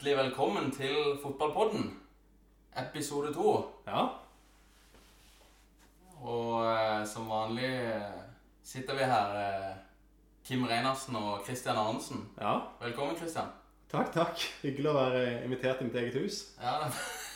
[0.00, 1.82] Hjertelig velkommen til Fotballpodden,
[2.72, 3.50] episode to.
[3.84, 4.06] Ja.
[6.24, 8.22] Og eh, som vanlig eh,
[8.64, 9.74] sitter vi her, eh,
[10.48, 12.22] Kim Reinarsen og Christian Arnesen.
[12.40, 12.54] ja.
[12.80, 13.50] Velkommen, Christian.
[13.92, 14.44] Takk, takk.
[14.62, 16.38] Hyggelig å være invitert i mitt eget hus.
[16.62, 16.78] Ja,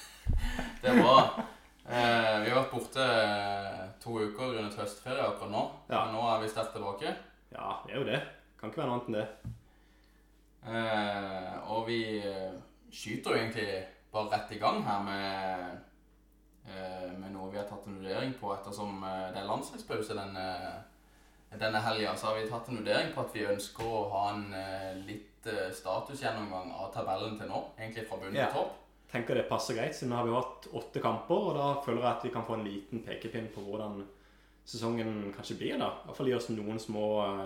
[0.81, 1.18] det er bra.
[1.85, 5.67] Eh, vi har vært borte eh, to uker grunnet høstferie akkurat nå.
[5.93, 6.07] Ja.
[6.07, 7.12] Men nå er vi sterkt tilbake.
[7.53, 8.22] Ja, det er jo det.
[8.57, 9.53] Kan ikke være noe annet enn det.
[10.64, 12.54] Eh, og vi eh,
[12.93, 13.68] skyter jo egentlig
[14.14, 15.81] bare rett i gang her med,
[16.68, 20.46] eh, med noe vi har tatt en vurdering på ettersom det er landslagspause denne,
[21.58, 22.14] denne helga.
[22.17, 25.31] Så har vi tatt en vurdering på at vi ønsker å ha en eh, litt
[25.45, 27.58] statusgjennomgang av tabellen til nå.
[27.77, 28.46] Egentlig fra bunn Ja.
[28.49, 28.81] til topp.
[29.13, 32.25] Tenker det passer greit, siden vi har hatt åtte kamper, og da føler jeg at
[32.25, 34.00] vi kan få en liten pekepinn på hvordan
[34.67, 35.77] sesongen kanskje blir.
[35.78, 35.91] da.
[36.00, 37.05] I hvert fall gi oss noen små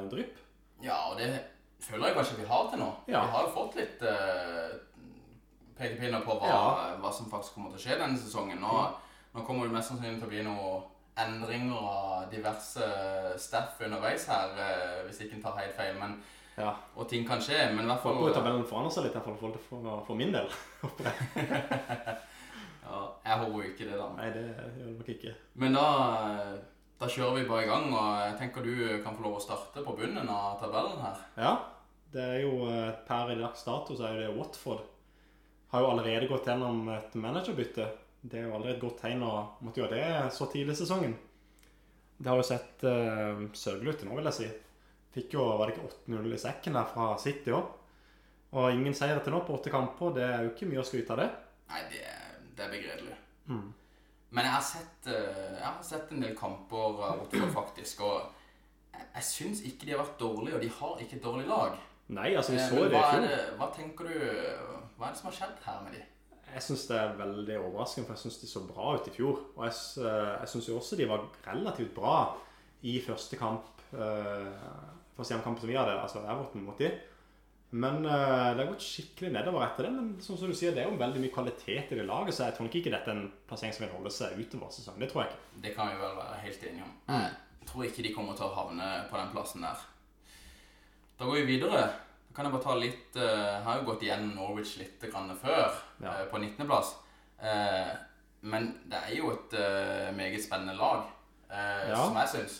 [0.08, 0.38] drypp.
[0.80, 1.32] Ja, og det
[1.80, 2.88] føler jeg kanskje vi har til nå.
[3.08, 3.22] Ja.
[3.24, 4.76] Vi har jo fått litt uh,
[5.78, 6.96] pekepinner på hva, Ja.
[7.02, 8.60] hva som faktisk kommer til å skje denne sesongen.
[8.62, 8.72] Nå,
[9.34, 10.82] nå kommer det mest sannsynlig til å bli noen
[11.18, 12.88] endringer av diverse
[13.42, 15.94] staff underveis her, uh, hvis ikke en tar helt feil.
[16.00, 16.18] Men,
[16.58, 16.72] Ja.
[16.96, 19.38] og ting kan skje, men i hvert fall Håper tabellen forandrer seg litt, i hvert
[19.38, 20.48] fall for, for, min del.
[22.88, 24.08] Ja, Jeg håper jo ikke det, da.
[24.16, 25.34] Nei, det gjør det nok ikke.
[25.60, 25.84] Men da,
[26.98, 28.72] da kjører vi bare i gang, og jeg tenker du
[29.04, 31.20] kan få lov å starte på bunnen av tabellen her.
[31.38, 31.52] Ja,
[32.10, 34.82] det er jo eh, per i dags dato så er jo det Watford.
[35.70, 37.86] Har jo allerede gått gjennom et managerbytte.
[38.20, 39.32] Det er jo allerede et godt tegn å
[39.62, 41.14] måtte gjøre det så tidlig i sesongen.
[42.18, 44.48] Det har jo sett uh, sørgelig ut til nå, vil jeg si.
[45.14, 47.68] Fikk jo, var det ikke 8-0 i sekken der fra City òg.
[48.58, 50.16] Og ingen seier til nå på åtte kamper.
[50.16, 51.28] Det er jo ikke mye å skryte av det.
[51.68, 52.02] Nei, det,
[52.56, 53.18] det er begredelig.
[53.52, 53.68] Mm.
[54.30, 58.02] Men jeg har sett, eh, jeg har sett en del kamper av Watford, faktisk.
[58.04, 58.18] Og
[58.92, 61.78] jeg, jeg syns ikke de har vært dårlige, og de har ikke et dårlig lag.
[62.08, 63.56] Nei, altså vi Eh, så det i fjor.
[63.58, 64.14] hva tenker du
[64.98, 66.04] Hva er det som har skjedd her med de?
[66.48, 69.40] Jeg syns det er veldig overraskende, for jeg syns de så bra ut i fjor.
[69.56, 72.14] Og jeg, eh, jeg syns jo også de var relativt bra
[72.82, 73.74] i første kamp.
[73.88, 76.90] Første hjemmekamp som vi hadde, altså Everton mot de.
[77.70, 79.90] Men uh, det har gått skikkelig nedover etter det.
[79.92, 82.46] Men som som du sier, det er jo veldig mye kvalitet i det laget, så
[82.48, 85.00] jeg tror ikke dette er en plassering som vil holde seg utover sesongen.
[85.04, 85.60] Det tror jeg ikke.
[85.66, 86.94] Det kan vi vel være helt enige om.
[87.12, 87.28] Mm.
[87.60, 89.82] Jeg tror ikke de kommer til å havne på den plassen der.
[91.18, 91.82] Da går vi videre.
[92.28, 95.34] Da kan jeg bare ta litt uh, Jeg har jo gått igjen Norwich litt grann
[95.36, 96.14] før, Ja.
[96.22, 96.94] uh, på 19.-plass.
[97.38, 97.90] Eh,
[98.48, 99.52] men det er jo et
[100.16, 101.04] meget spennende lag,
[101.50, 102.00] eh, Ja.
[102.04, 102.56] som jeg syns.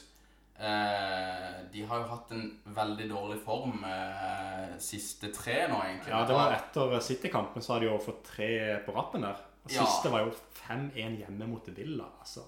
[0.59, 6.11] Eh, de har jo hatt en veldig dårlig form eh, siste tre nå, egentlig.
[6.11, 8.51] Ja, det var Etter City-kampen så har de jo fått tre
[8.87, 9.39] på rappen der.
[9.65, 9.85] Og Ja.
[9.85, 10.33] siste var jo
[10.67, 12.09] 5-1 hjemme mot Villa.
[12.19, 12.41] altså.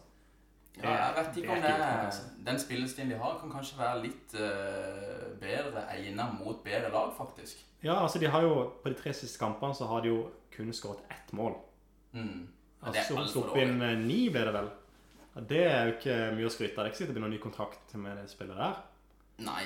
[0.83, 2.23] Ja, jeg vet ikke det om det er, altså.
[2.47, 7.65] Den spillestilen de har, kan kanskje være litt eh, bedre egnet mot bedre lag, faktisk.
[7.83, 10.73] Ja, altså de har jo På de tre siste kampene så har de jo kun
[10.73, 11.55] skåret ett mål.
[12.13, 12.49] Mm.
[12.81, 14.71] Det er Altså, Sluppet inn eh, ni, ble det vel.
[15.49, 16.85] Det er jo ikke mye å skryte av.
[16.85, 18.81] Det er ikke sikkert det blir noen ny kontrakt med det spillet der.
[19.47, 19.65] Nei,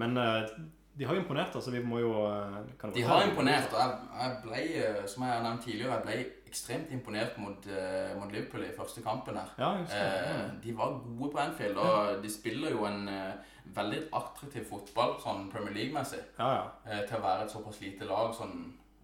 [0.00, 0.50] Men eh,
[0.96, 1.70] de har jo imponert, altså.
[1.74, 3.72] Vi må jo eh, kan de har imponert.
[3.72, 6.18] Og jeg, jeg ble, eh, som jeg har nevnt tidligere, jeg ble
[6.50, 9.52] ekstremt imponert mot, eh, mot Liverpool i første kampen her.
[9.58, 10.34] Ja, jeg husker det.
[10.34, 15.14] Eh, de var gode på Anfield, og de spiller jo en eh, veldig attraktiv fotball,
[15.22, 16.64] sånn Premier League-messig, Ja, ja.
[16.90, 18.56] eh, til å være et såpass lite lag, sånn,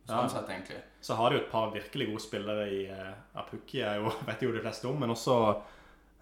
[0.08, 0.28] sånn Ja.
[0.32, 0.80] sett, egentlig.
[1.06, 4.42] Så har de jo et par virkelig gode spillere i uh, Apuki, jeg jo, vet
[4.42, 5.38] jo de fleste om, men også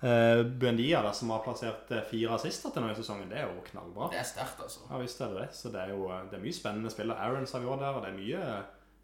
[0.04, 3.30] uh, Buendia, da, som har plassert eh, fire assister til nå i sesongen.
[3.30, 4.10] Det er jo knallbra.
[4.12, 4.84] Det er sterkt, altså.
[4.90, 5.48] Ja visst er det det.
[5.56, 7.18] Så det er jo eh, det er mye spennende spillere.
[7.24, 8.42] Aarons har vi også der, og det er mye,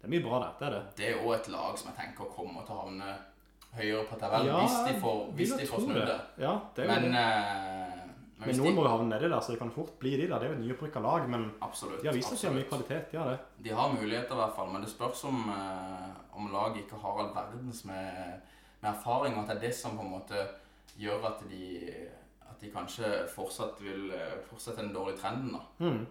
[0.01, 0.53] det er mye bra der.
[0.59, 0.83] Det er det.
[0.99, 3.15] Det er òg et lag som jeg tenker kommer til å havne
[3.71, 6.21] høyere på tabellen Ja, hvis de får, hvis de får snudd det.
[6.43, 7.25] Ja, det er jo Men, det.
[8.41, 10.25] men Men noen de, må jo havne nedi der, så det kan fort bli de
[10.27, 10.37] der.
[10.37, 12.69] Det er jo et nyopprykka lag, men absolutt, de har vist at de har mye
[12.71, 13.11] kvalitet.
[13.11, 13.37] De har det.
[13.67, 15.43] De har muligheter i hvert fall, men det spørs om,
[16.33, 18.41] om laget ikke har all verdens med,
[18.81, 20.47] med erfaring, og at det er det som på en måte
[20.99, 21.91] gjør at de,
[22.49, 25.55] at de kanskje fortsatt vil eh, fortsette den dårlige trenden.
[25.55, 25.85] da.
[25.85, 26.05] Mm.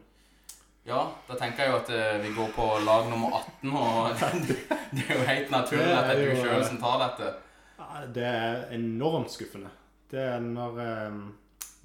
[0.88, 4.14] Ja, da tenker jeg jo at eh, vi går på lag nummer 18, og
[4.96, 7.34] det er jo helt naturlig at det er du sjøl som tar dette.
[8.14, 9.70] Det er enormt skuffende.
[10.10, 11.20] Det er når, eh,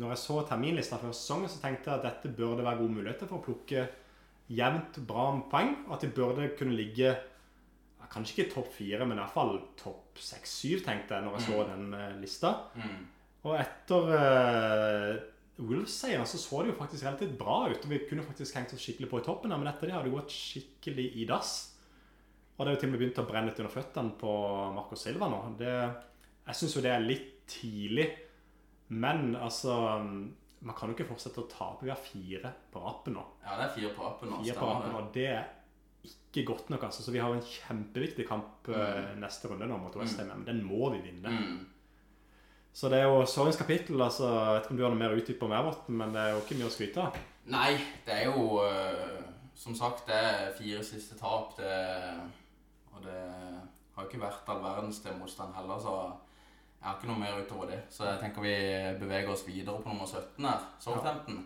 [0.02, 3.30] når jeg så terminlista før sesongen, så tenkte jeg at dette burde være gode muligheter
[3.30, 3.86] for å plukke
[4.48, 5.76] jevnt bra poeng.
[5.92, 7.14] At de burde kunne ligge
[8.12, 11.62] kanskje ikke topp fire, men i hvert fall topp seks-syv, tenkte jeg når jeg så
[11.70, 12.52] den eh, lista.
[12.78, 13.06] Mm.
[13.46, 15.12] Og etter uh,
[15.62, 17.84] Wolves-seieren så så det jo faktisk relativt bra ut.
[17.86, 20.14] Og vi kunne faktisk hengt oss skikkelig på i toppen, men etter det har det
[20.16, 21.56] gått skikkelig i dass.
[22.56, 24.34] Og det har jo til og med begynt å brenne litt under føttene på
[24.76, 25.42] Marco Silva nå.
[25.60, 25.74] Det,
[26.48, 28.08] jeg syns jo det er litt tidlig.
[28.96, 29.74] Men altså
[30.66, 31.86] Man kan jo ikke fortsette å tape.
[31.86, 33.24] Vi har fire på rappen nå.
[33.44, 34.40] Ja, det er fire på rappen nå.
[34.42, 35.44] Fire på rappen, og det er
[36.06, 37.04] ikke godt nok, altså.
[37.04, 39.16] Så vi har en kjempeviktig kamp mm.
[39.22, 41.32] neste runde nå mot Westham, men den må vi vinne.
[41.32, 41.64] Mm.
[42.76, 44.02] Så det er jo sorgens kapittel.
[44.02, 46.34] altså, Jeg vet ikke om du har noe mer utdyp om Everton, men det er
[46.34, 47.20] jo ikke mye å skryte av.
[47.54, 47.70] Nei,
[48.04, 49.22] det er jo eh,
[49.56, 51.54] Som sagt, det er fire siste tap.
[51.56, 51.72] Det,
[52.92, 53.22] og det
[53.96, 55.96] har jo ikke vært all verdens til motstand heller, så
[56.76, 57.80] jeg har ikke noe mer utover det.
[57.90, 58.58] Så jeg tenker vi
[59.00, 60.68] beveger oss videre på nummer 17 her.
[60.84, 61.40] Southampton.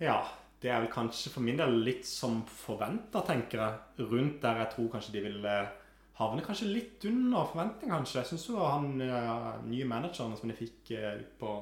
[0.00, 0.16] Ja,
[0.62, 4.06] det er vel kanskje for min del litt som forventa, tenker jeg.
[4.08, 5.74] Rundt der jeg tror kanskje de vil eh,
[6.16, 8.22] havne kanskje litt under forventning, kanskje.
[8.22, 11.52] Jeg syns jo han eh, nye manageren som de fikk eh, på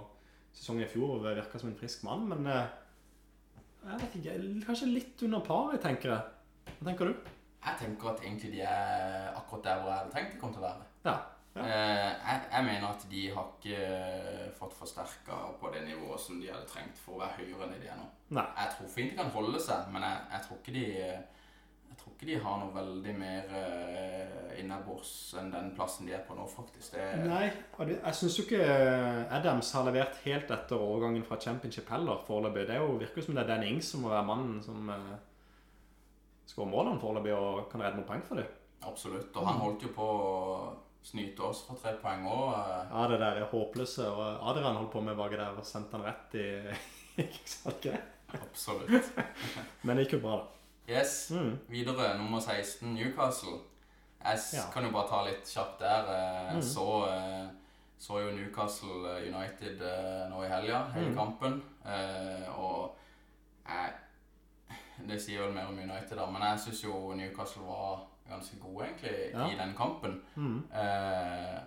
[0.55, 4.35] sesongen i fjor, virka som en frisk mann, men jeg vet ikke,
[4.69, 6.70] kanskje litt under paret, tenker jeg.
[6.79, 7.32] Hva tenker du?
[7.64, 10.62] Jeg tenker at egentlig de er akkurat der hvor jeg hadde tenkt de kom til
[10.62, 10.87] å være.
[11.08, 11.17] Ja.
[11.55, 11.62] Ja.
[11.62, 16.51] Eh, jeg, jeg mener at de har ikke fått forsterka på det nivået som de
[16.51, 18.09] hadde trengt for å være høyere enn de er nå.
[18.35, 18.49] Nei.
[18.59, 20.87] Jeg tror fint de kan holde seg, men jeg, jeg tror ikke de
[21.95, 23.53] jeg tror ikke de har noe veldig mer
[24.59, 26.97] innabords enn den plassen de er på nå, faktisk.
[26.97, 28.65] Det, Nei, jeg syns jo ikke
[29.37, 32.67] Adams har levert helt etter overgangen fra championship heller, foreløpig.
[32.67, 34.91] Det er jo, virker jo som det er Dan Ings som må være mannen som
[34.91, 35.15] uh,
[36.50, 38.50] skårer målene foreløpig og kan redde noen poeng for dem.
[38.85, 39.31] Absolutt.
[39.31, 40.09] Og han holdt jo på
[41.05, 42.55] snyte oss for tre poeng òg.
[42.91, 44.06] Ja, det der er håpløse.
[44.09, 46.47] Og Adrian holdt på med baki der og sendte han rett i
[47.71, 47.99] Ikke?
[48.35, 49.12] Absolutt.
[49.85, 50.51] Men det gikk jo bra, da.
[50.99, 51.31] Yes.
[51.31, 51.59] Mm.
[51.69, 53.59] Videre, nummer 16, Newcastle.
[54.25, 54.65] Jeg Ja.
[54.73, 56.09] kan jo bare ta litt kjapt der.
[56.09, 56.62] Eh, Jeg Mm.
[56.62, 57.47] så, eh,
[57.99, 61.15] så jo Newcastle eh, United eh, nå i helga, hele Mm.
[61.17, 61.62] kampen.
[61.87, 62.97] Eh, Og
[63.69, 63.93] jeg
[65.09, 68.87] Det sier vel mer om United, da, men jeg syns jo Newcastle var ganske gode,
[68.87, 69.47] egentlig, Ja.
[69.53, 70.21] i den kampen.
[70.37, 70.62] Mm.
[70.75, 71.61] Eh,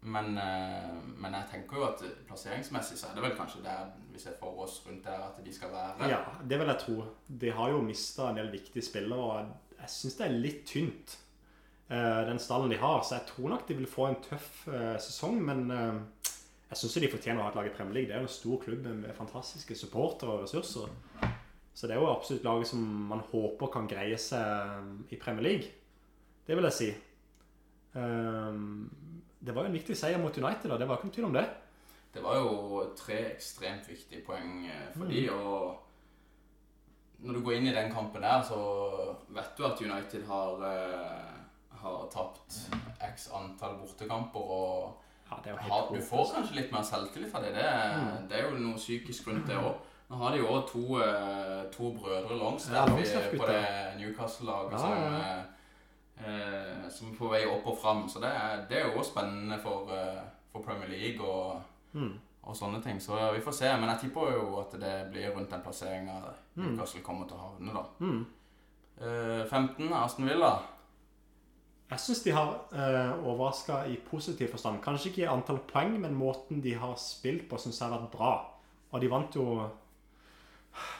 [0.00, 4.18] men, eh, men jeg tenker jo at plasseringsmessig så er det vel kanskje der vi
[4.20, 6.08] ser for oss rundt der at de skal være.
[6.10, 7.04] Ja, det vil jeg tro.
[7.40, 9.46] De har jo mista en del viktige spillere, og
[9.80, 11.16] jeg syns det er litt tynt,
[11.90, 13.00] eh, den stallen de har.
[13.02, 16.00] Så jeg tror nok de vil få en tøff eh, sesong, men eh,
[16.70, 18.08] jeg syns de fortjener å ha et lag i Premier League.
[18.08, 20.88] Det er jo en stor klubb med fantastiske supportere og ressurser.
[21.74, 25.70] Så det er jo absolutt laget som man håper kan greie seg i Premier League.
[26.46, 26.90] Det vil jeg si.
[27.94, 28.90] Um,
[29.44, 31.34] det var jo en viktig seier mot United, og det var ikke noen tvil om
[31.36, 31.44] det.
[32.14, 35.80] Det var jo tre ekstremt viktige poeng for for de, og
[37.24, 38.58] når du går inn i den kampen der, så
[39.34, 41.32] vet du at United har, eh,
[41.80, 42.58] har tapt
[43.14, 45.00] x antall bortekamper, og
[45.68, 47.54] Ja, du får kanskje litt mer selvtillit av det.
[47.54, 49.74] Det, er- det er jo noe psykisk rundt det òg.
[50.10, 53.62] Nå har de jo også to, eh, to brødre Longstaff Ja, på det
[53.98, 55.44] Newcastle-laget Ja, som, eh,
[56.28, 58.04] eh, som er på vei opp og fram.
[58.08, 60.20] Så det er, det er jo også spennende for, eh,
[60.52, 61.62] for Premier League og,
[61.94, 62.12] Mm.
[62.42, 63.00] og sånne ting.
[63.00, 63.76] Så vi får se.
[63.76, 66.20] Men jeg tipper jo at det blir rundt den plasseringa
[66.56, 66.64] Mm.
[66.66, 67.84] Newcastle kommer til å havne, da.
[68.00, 68.26] Mm.
[69.00, 70.58] Eh, 15, Aston Villa.
[71.90, 74.80] Jeg syns de har uh, overraska i positiv forstand.
[74.82, 78.10] Kanskje ikke i antall poeng, men måten de har spilt på, syns jeg har vært
[78.10, 78.46] bra.
[78.92, 79.68] Og de vant jo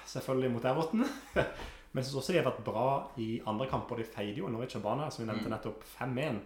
[0.07, 1.05] selvfølgelig mot Everton.
[1.93, 2.87] men jeg syns også de har vært bra
[3.23, 3.97] i andre kamper.
[4.03, 5.55] De feide jo Norwich og Bana, som vi nevnte Mm.
[5.57, 6.41] nettopp, 5-1.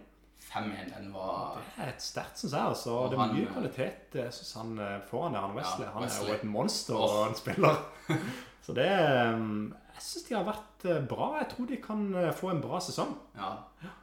[0.49, 2.61] 5-1, den var Det er et sterkt, syns jeg.
[2.73, 2.91] altså.
[2.95, 5.85] Og Det er mye han, kvalitet jeg synes han eh, foran der, han Wesley.
[5.85, 7.75] Ja, han er jo et monster og en spiller.
[8.65, 8.87] Så det
[9.35, 11.27] um, Jeg syns de har vært eh, bra.
[11.41, 13.11] Jeg tror de kan eh, få en bra sesong.
[13.35, 13.51] Ja.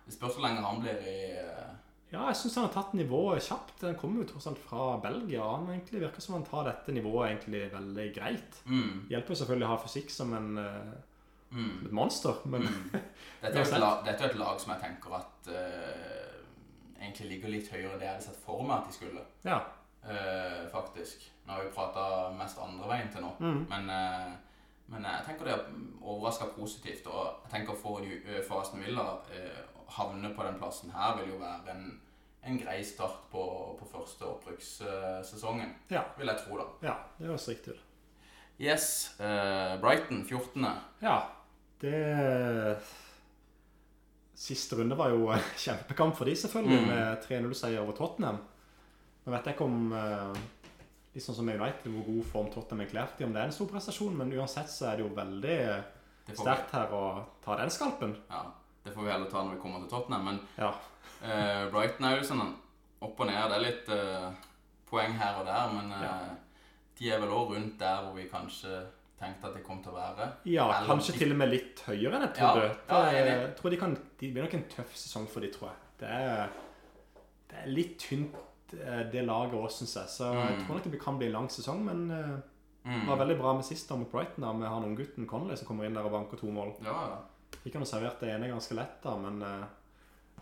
[0.06, 1.72] Det spørs hvor lenge han blir i eh,
[2.12, 3.80] Ja, jeg syns han har tatt nivået kjapt.
[3.82, 5.42] Han kommer jo tross alt fra Belgia.
[5.42, 8.60] Han egentlig virker som han tar dette nivået egentlig veldig greit.
[8.64, 10.92] mm, Hjelper selvfølgelig å ha fysikk som en, eh,
[11.56, 11.72] mm.
[11.88, 12.92] et monster, men Mm.
[13.42, 16.38] Dette, er et lag, dette er et lag som jeg tenker at uh,
[17.00, 19.26] egentlig ligger litt høyere enn det jeg hadde sett for meg at de skulle.
[19.44, 19.60] ja.
[20.06, 21.24] Uh, faktisk.
[21.46, 23.32] Nå har vi prata mest andre veien til nå.
[23.42, 23.64] Mm.
[23.70, 24.34] Men, uh,
[24.94, 25.64] men jeg tenker det er
[26.02, 27.08] overraska positivt.
[27.10, 28.06] Og jeg tenker for,
[28.46, 29.02] for Aston Villa
[29.88, 32.00] havne på den plassen her vil jo være en,
[32.46, 33.42] en grei start på,
[33.78, 35.74] på første opprykkssesongen.
[35.90, 36.02] Ja.
[36.18, 36.66] Vil jeg tro, da.
[36.88, 37.82] ja, det høres riktig ut.
[38.60, 39.14] Yes.
[39.20, 40.64] Uh, Brighton 14.
[41.02, 41.18] Ja,
[41.82, 42.78] det
[44.36, 46.88] Siste runde var jo en kjempekamp for de selvfølgelig, Mm.
[46.90, 48.38] med 3-0-seier over Tottenham.
[49.24, 50.36] Nå vet jeg ikke om uh,
[51.16, 53.70] sånn som United, hvor god form Tottenham er klært i, om det er en stor
[53.70, 55.56] prestasjon, men uansett så er det jo veldig
[56.36, 57.04] sterkt her å
[57.44, 58.12] ta den skalpen.
[58.28, 58.42] ja,
[58.86, 60.24] det får vi heller ta når vi kommer til Tottenham.
[60.30, 60.70] Men Ja.
[61.22, 62.44] uh, Brighton er jo sånn
[63.02, 63.50] opp og ned.
[63.50, 64.30] Det er litt uh,
[64.88, 66.18] poeng her og der, men eh, Ja.
[66.98, 68.86] de er vel òg rundt der hvor vi kanskje
[69.18, 70.28] tenkte at de kom til å være.
[70.44, 72.76] Ja, Eller kanskje de- til og med litt høyere enn jeg trodde.
[72.88, 75.68] ja, jeg jeg tror de, kan, det blir nok en tøff sesong for de, tror
[75.70, 75.76] jeg.
[76.00, 76.48] Det er,
[77.50, 78.34] det er litt tynt,
[78.72, 80.08] eh, det laget òg, syns jeg.
[80.08, 80.66] Så jeg Mm.
[80.66, 82.36] tror nok det kan bli en lang sesong, men eh,
[82.86, 83.00] Mm.
[83.00, 85.66] det var veldig bra med sist da mot Brighton, da, med han unggutten Connolly som
[85.66, 86.72] kommer inn der og banker to mål.
[86.84, 87.16] Ja, ja.
[87.62, 89.66] Fikk noe servert det ene ganske lett, da, men eh,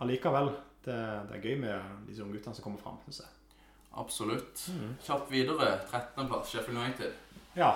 [0.05, 0.53] allikevel.
[0.85, 0.97] Det,
[1.31, 3.61] det er gøy med disse ungguttene som kommer fram, syns jeg.
[3.97, 4.67] Absolutt.
[5.07, 5.79] Kjapt videre.
[5.89, 7.15] 13.-plass, Sheffield United.
[7.57, 7.71] Ja.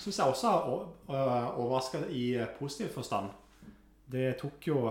[0.00, 3.30] Syns jeg også har overraska i eh, positiv forstand.
[4.10, 4.88] Det tok jo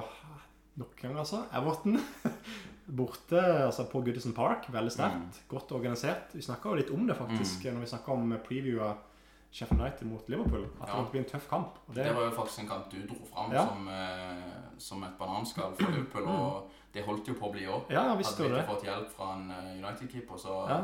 [0.80, 1.44] noen ganger, altså.
[1.56, 2.00] Everton.
[3.00, 4.70] Borte altså på Goodison Park.
[4.74, 5.44] Veldig sterkt.
[5.52, 6.32] Godt organisert.
[6.34, 9.09] Vi snakka litt om det, faktisk, når vi snakka om preview av
[9.52, 10.66] Sheffield United mot Liverpool.
[10.82, 11.78] At det måtte bli en tøff kamp.
[11.88, 13.66] Og Det det, var jo faktisk en kamp du dro fram Ja.
[13.68, 14.44] som, eh,
[14.78, 17.90] som et bananskall for Liverpool, og det holdt jo på å bli òg.
[17.90, 20.82] ja, Hadde vi ikke fått hjelp fra en eh, United-keeper, så Ja,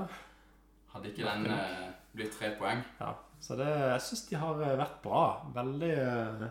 [0.93, 2.83] hadde ikke den eh, blitt tre poeng.
[2.99, 3.13] ja.
[3.39, 5.45] Så det, jeg syns de har eh, vært bra.
[5.53, 6.49] Veldig eh,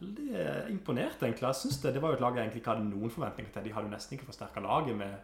[0.00, 1.46] Veldig imponert, egentlig.
[1.46, 3.62] Jeg synes det, det var jo et lag jeg egentlig ikke hadde noen forventninger til.
[3.68, 5.14] De hadde jo nesten ikke forsterka laget med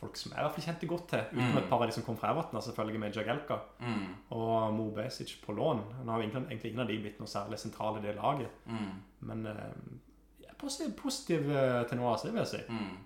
[0.00, 1.22] folk som jeg i hvert fall kjente godt til.
[1.32, 1.58] Utenom Mm.
[1.62, 5.36] et par av de som kom fra Everton, selvfølgelig med Jagelka Mm, og Mo Besic
[5.46, 5.80] på lån.
[6.04, 8.50] Nå har egentlig, egentlig ingen av de blitt noe særlig sentrale i det laget.
[8.66, 9.72] mm, Men eh,
[10.40, 12.62] jeg er positiv, positiv eh, til noe av det vil jeg si.
[12.68, 12.96] mm.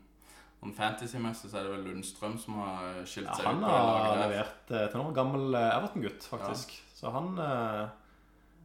[0.63, 3.71] Om fantasy-messig så er det vel Lundstrøm som har skilt Ja, seg han ut det
[3.71, 5.15] har levert eh, til nå.
[5.15, 6.75] Gammel eh, Everton-gutt, faktisk.
[6.95, 7.89] Så han eh,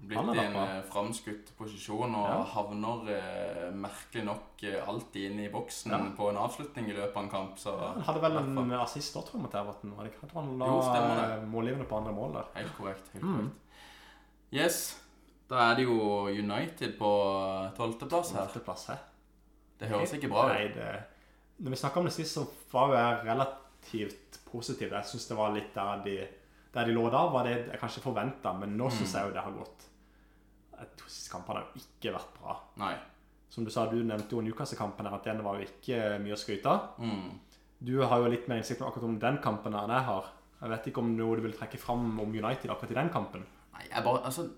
[0.05, 2.43] Blitt i en eh, framskutt posisjon og Ja.
[2.43, 5.97] havner eh, merkelig nok eh, alltid inne i boksen Ja.
[6.17, 7.57] på en avslutning i løpet av en kamp.
[7.57, 9.95] Så Han hadde vel i hvert en assist da, tror jeg, mot Everton.
[9.97, 10.27] Var det ikke?
[10.29, 12.45] Tror han la Jo, stemmer eh, målgivende på andre mål der.
[12.55, 13.09] Helt korrekt.
[13.13, 13.35] helt Mm.
[13.37, 13.55] korrekt.
[14.53, 15.01] Yes.
[15.49, 17.09] Da er det jo United på
[17.77, 18.45] tolvteplass her.
[18.45, 18.95] Tolvteplass, hæ?
[19.79, 20.73] Det høres ikke bra Nei, ut.
[20.75, 21.03] det
[21.59, 24.89] Når vi snakka om det sist, så var jo jeg relativt positiv.
[24.91, 26.27] Jeg syns det var litt der de
[26.75, 29.19] Der de lå da, var det jeg kanskje forventa, men nå syns Mm.
[29.19, 29.85] jeg jo det har gått
[30.75, 32.55] De siste kampene har jo ikke vært bra.
[32.81, 32.95] Nei.
[33.49, 36.39] Som du sa, du nevnte jo Newcastle-kampen her, at den var jo ikke mye å
[36.41, 36.97] skryte av.
[36.99, 37.39] Mm.
[37.79, 40.25] Du har jo litt mer innsikt akkurat om den kampen enn jeg har.
[40.61, 43.45] Jeg vet ikke om noe du vil trekke fram om United akkurat i den kampen.
[43.73, 44.49] Nei, jeg bare Altså,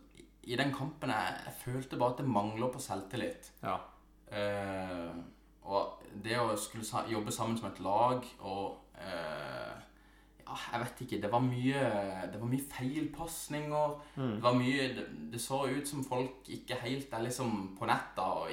[0.48, 3.52] i den kampen jeg, jeg følte bare at det mangler på selvtillit.
[3.62, 3.78] Ja.
[4.32, 5.14] Uh,
[5.68, 9.87] og det å skulle jobbe sammen som et lag og eh, Ja,
[10.72, 11.22] jeg vet ikke.
[11.22, 11.84] Det var mye
[12.32, 14.00] Det var mye feilpasninger.
[14.16, 14.32] Mm.
[14.36, 18.22] Det var mye det, det så ut som folk ikke helt er liksom på netta
[18.44, 18.50] og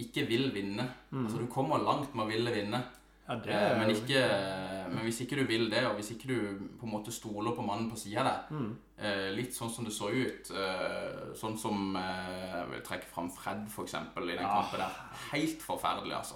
[0.00, 0.86] ikke vil vinne.
[1.12, 2.82] Altså, du kommer langt med å ville vinne.
[3.28, 4.20] ja det Eh, men, ikke,
[4.90, 7.62] men hvis ikke du vil det, og hvis ikke du på en måte stoler på
[7.62, 8.76] mannen på sida av deg, Mm.
[8.98, 13.68] eh, litt sånn som det så ut, eh, sånn som Jeg vil trekke fram Fred,
[13.68, 14.62] for eksempel, i den Ja.
[14.62, 14.92] kampen der.
[15.32, 16.34] Helt forferdelig, altså.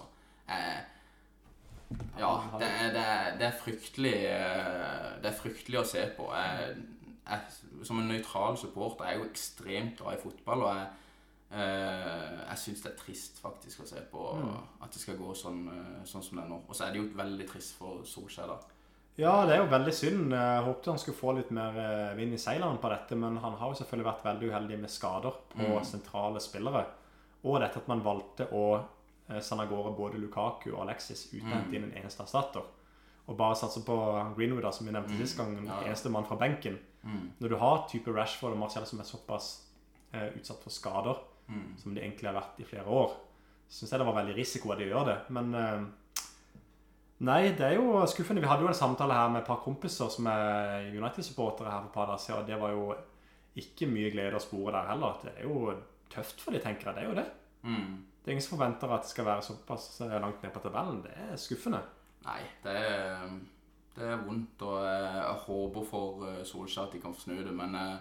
[2.18, 6.28] Ja, det er, det, er, det er fryktelig eh, Det er fryktelig å se på.
[6.34, 6.76] Jeg,
[7.28, 10.86] jeg, som en nøytral supporter er jeg jo ekstremt glad i fotball, og jeg
[11.54, 14.22] Eh, jeg syns det er trist faktisk å se på
[14.82, 16.56] at det skal gå sånn, eh, sånn som det er nå.
[16.66, 18.56] Og så er det jo veldig trist for Solskjær, da.
[19.20, 20.32] Ja, det er jo veldig synd.
[20.34, 21.76] Jeg håpte han skulle få litt mer
[22.18, 25.36] vind i seilene på dette, men han har jo selvfølgelig vært veldig uheldig med skader
[25.54, 25.84] på Mm.
[25.86, 26.86] sentrale spillere.
[27.44, 28.84] Og dette at man valgte å
[29.40, 32.62] sende av gårde både Lukaku og Alexis uten å hente inn en eneste erstatter.
[33.26, 33.94] Og bare satse på
[34.36, 35.18] Greenwood, som vi nevnte Mm.
[35.18, 35.86] sist gang, Ja, ja.
[35.88, 36.78] eneste mann fra benken.
[37.04, 37.30] Mm.
[37.40, 39.62] Når du har type Rashford og Martial som er såpass
[40.12, 41.16] eh, utsatt for skader,
[41.48, 41.76] Mm.
[41.78, 43.12] som de egentlig har vært i flere år,
[43.68, 45.18] syns jeg det var veldig risiko at de gjør det.
[45.30, 45.84] Men eh,
[47.20, 48.40] Nei, det er jo skuffende.
[48.42, 52.16] Vi hadde jo en samtale her med et par kompiser som er United-supportere her for
[52.18, 52.94] siden, og det var jo
[53.56, 55.14] ikke mye glede å spore der heller.
[55.22, 55.74] Det er jo
[56.10, 56.94] tøft for de, tenker jeg.
[56.96, 57.26] Det er jo det.
[57.64, 58.04] Mm.
[58.24, 61.02] Det er ingen som forventer at det skal være såpass langt ned på tabellen.
[61.04, 61.80] Det er skuffende.
[62.24, 63.26] Nei, det er,
[63.96, 67.52] det er vondt, og jeg, jeg håper for eh, Solskjær at de kan snu det.
[67.52, 67.98] Men eh,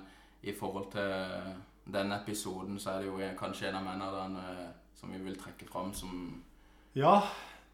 [0.47, 5.11] i forhold til denne episoden, så er det jo kanskje en av managerne eh, som
[5.11, 6.43] vi vil trekke fram, som,
[6.95, 7.17] Ja,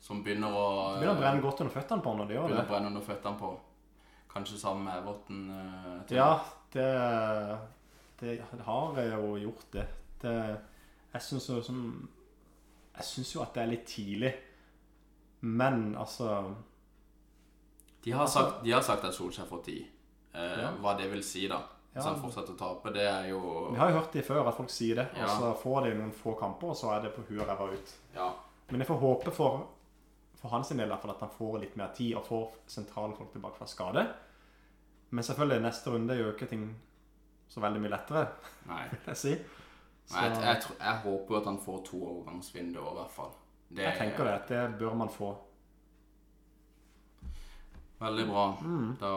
[0.02, 0.66] som begynner å
[0.96, 2.70] det begynner å brenne godt under føttene på når de gjør begynner det.
[2.70, 3.52] å brenne under føttene på.
[4.34, 5.46] Kanskje sammen med Everton.
[6.14, 6.32] Ja,
[6.74, 6.88] det,
[8.22, 9.86] det har jo gjort det.
[10.22, 10.36] det
[11.14, 12.10] jeg syns jo som
[12.96, 14.34] Jeg syns jo at det er litt tidlig.
[15.42, 16.56] Men altså
[18.04, 19.86] De har, Altså- sagt, de har sagt at Solskjær får tid.
[20.34, 20.72] Eh, Ja.
[20.82, 21.62] Hva det vil si, da.
[21.96, 22.02] Ja.
[22.04, 24.70] han fortsetter å tape, det er jo Vi har jo hørt det før, at folk
[24.70, 25.08] sier det.
[25.18, 25.24] Ja.
[25.24, 27.74] Og så får de noen få kamper, og så er det på huet og ræva
[27.74, 27.94] ut.
[28.16, 28.32] Ja.
[28.70, 29.68] Men jeg får håpe for,
[30.36, 33.66] for hans del at han får litt mer tid og får sentrale folk tilbake fra
[33.66, 34.08] skade.
[35.12, 36.76] Men selvfølgelig, neste runde gjør ikke ting
[37.50, 38.28] så veldig mye lettere,
[38.68, 38.88] Nei.
[38.92, 39.36] vil jeg si.
[40.10, 43.32] Jeg, jeg, jeg håper at han får to overgangsvinduer, i hvert fall.
[43.70, 44.38] Det jeg tenker det.
[44.50, 45.36] Det bør man få.
[48.00, 48.46] Veldig bra.
[48.64, 48.92] Mm.
[49.02, 49.12] Da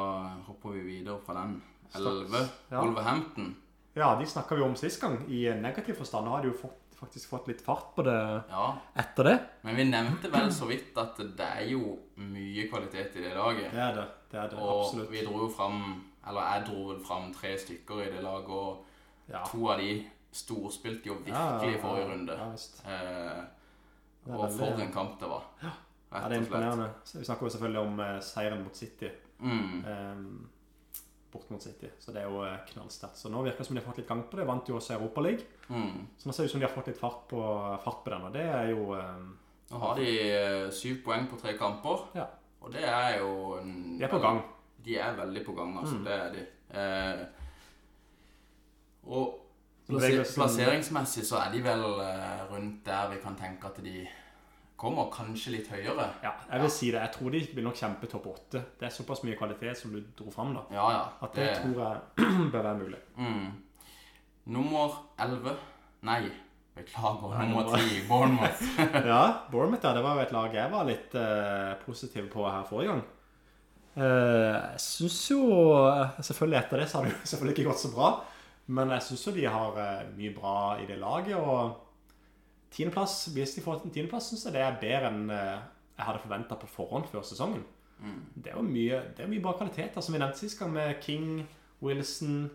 [0.49, 1.57] hopper vi videre fra den.
[1.93, 2.07] Stopp.
[2.27, 2.45] 11.
[2.73, 2.81] Ja.
[2.83, 3.51] Wolverhampton.
[3.95, 6.29] Ja, de snakka vi om sist gang, i negativ forstand.
[6.33, 8.15] Har de jo fått, faktisk fått litt fart på det
[8.49, 9.35] Ja, etter det.
[9.67, 13.69] men vi nevnte vel så vidt at det er jo mye kvalitet i det laget.
[13.75, 14.07] Det er det.
[14.31, 15.11] det, er det Og Absolutt.
[15.13, 15.83] vi dro jo fram
[16.29, 18.85] Eller jeg dro vel fram tre stykker i det laget, og
[19.29, 19.43] Ja.
[19.45, 22.39] to av de storspilte jo Ja, ja, virkelig i ja, forrige runde.
[22.39, 22.93] Ja.
[22.93, 23.43] Eh,
[24.33, 25.45] og for en kamp det var.
[25.61, 25.75] Ja,
[26.13, 26.89] Rett det er imponerende.
[27.05, 29.11] Så vi snakker jo selvfølgelig om eh, seieren mot City.
[29.43, 29.85] Mm.
[29.85, 30.25] Eh,
[31.33, 31.91] bort mot City.
[31.99, 33.17] Så det er jo eh, knallsterkt.
[33.19, 34.47] Så nå virker det som de har fått litt gang på det.
[34.49, 35.45] Vant jo også Europaligaen.
[35.69, 36.07] Mm.
[36.19, 37.43] Så nå ser det ut som de har fått litt fart på,
[37.85, 39.31] fart på den, og det er jo um,
[39.73, 42.03] Nå har de eh, syv poeng på tre kamper.
[42.19, 42.27] Ja.
[42.61, 44.43] Og det er jo en, De er på gang.
[44.85, 45.97] De er veldig på gang, altså.
[45.97, 46.05] Mm.
[46.05, 46.43] Det er de.
[46.83, 47.23] Eh,
[49.17, 49.39] og
[49.89, 54.03] plasser, plasseringsmessig så er de vel eh, rundt der vi kan tenke at de
[54.83, 55.11] kommer.
[55.15, 56.09] Kanskje litt høyere.
[56.25, 57.03] Ja, jeg vil si det.
[57.05, 58.63] Jeg tror de vil nok kjempe topp åtte.
[58.79, 60.65] Det er såpass mye kvalitet som du dro fram, da.
[60.75, 61.03] Ja, ja.
[61.23, 63.03] At det tror jeg bør være mulig.
[63.17, 63.53] Mm.
[64.53, 65.55] Nummer 11
[66.03, 66.23] Nei,
[66.75, 67.35] beklager.
[67.37, 68.63] Nei, Nummer ti, 10, Bournemouth.
[69.13, 69.23] Ja,
[69.53, 72.97] Bournemouth ja, det var jo et lag jeg var litt uh, positiv på her forrige
[72.97, 73.05] gang.
[73.93, 75.43] Uh, jeg syns jo
[76.17, 78.11] Selvfølgelig etter det så har det jo selvfølgelig ikke gått så bra.
[78.67, 81.37] Men jeg syns jo de har eh, mye bra i det laget.
[81.37, 85.63] Og tiendeplass, hvis de får en tiendeplass, syns jeg det er bedre enn eh,
[85.97, 87.65] jeg hadde forventa på forhånd før sesongen.
[88.03, 88.21] Mm.
[88.35, 91.03] Det er jo mye, det er mye bra kvaliteter, som vi nevnte sist gang, med
[91.05, 91.45] King,
[91.83, 92.49] Wilson,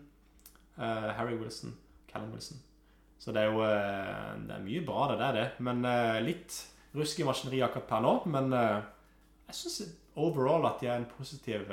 [0.79, 1.75] uh, Harry Wilson,
[2.11, 2.59] Callum Wilson.
[3.19, 5.45] Så det er jo uh, det er mye bra, det der, det.
[5.63, 6.57] Men uh, litt
[6.97, 8.13] rusk i maskineriet akkurat per nå.
[8.33, 9.81] Men jeg syns
[10.17, 11.67] overall at de er en positiv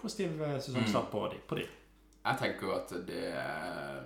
[0.00, 1.38] Positiv sesongstart på de.
[1.44, 1.66] På de.
[2.30, 4.04] Jeg tenker jo at det er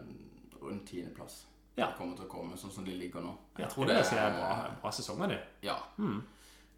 [0.63, 1.43] rundt tiendeplass.
[1.77, 1.89] Ja.
[1.91, 3.33] Det kommer til å komme sånn som de ligger nå.
[3.59, 5.39] Ja, Jeg tror det det er bra, bra sesong av de.
[5.67, 5.75] Ja.
[5.99, 6.21] Mm.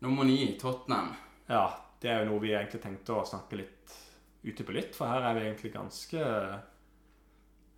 [0.03, 1.13] Nummer ni, Tottenham.
[1.49, 1.67] Ja,
[2.01, 3.95] det er jo noe vi egentlig tenkte å snakke litt
[4.47, 6.19] ute på litt, for her er vi egentlig ganske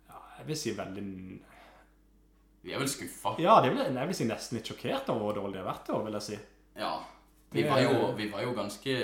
[0.09, 1.05] Ja, jeg vil si veldig
[2.63, 3.35] Vi er vel skuffa.
[3.41, 5.89] Ja, det ble, jeg vil si nesten litt sjokkert over hvor dårlig det har vært
[5.89, 6.39] i år, vil jeg si.
[6.81, 6.91] Ja.
[7.51, 8.95] Vi Det- var, jo, vi var jo ganske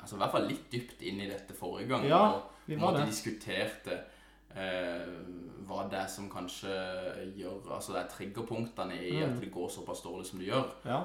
[0.00, 2.04] Altså i hvert fall litt dypt inn i dette forrige gang.
[2.08, 3.06] Ja, og vi var det.
[3.08, 3.98] diskuterte
[4.54, 5.06] eh,
[5.68, 6.72] hva det er som kanskje
[7.36, 9.24] gjør Altså det er triggerpunktene i Mm.
[9.32, 10.68] at det går såpass dårlig som det gjør.
[10.84, 11.00] Ja.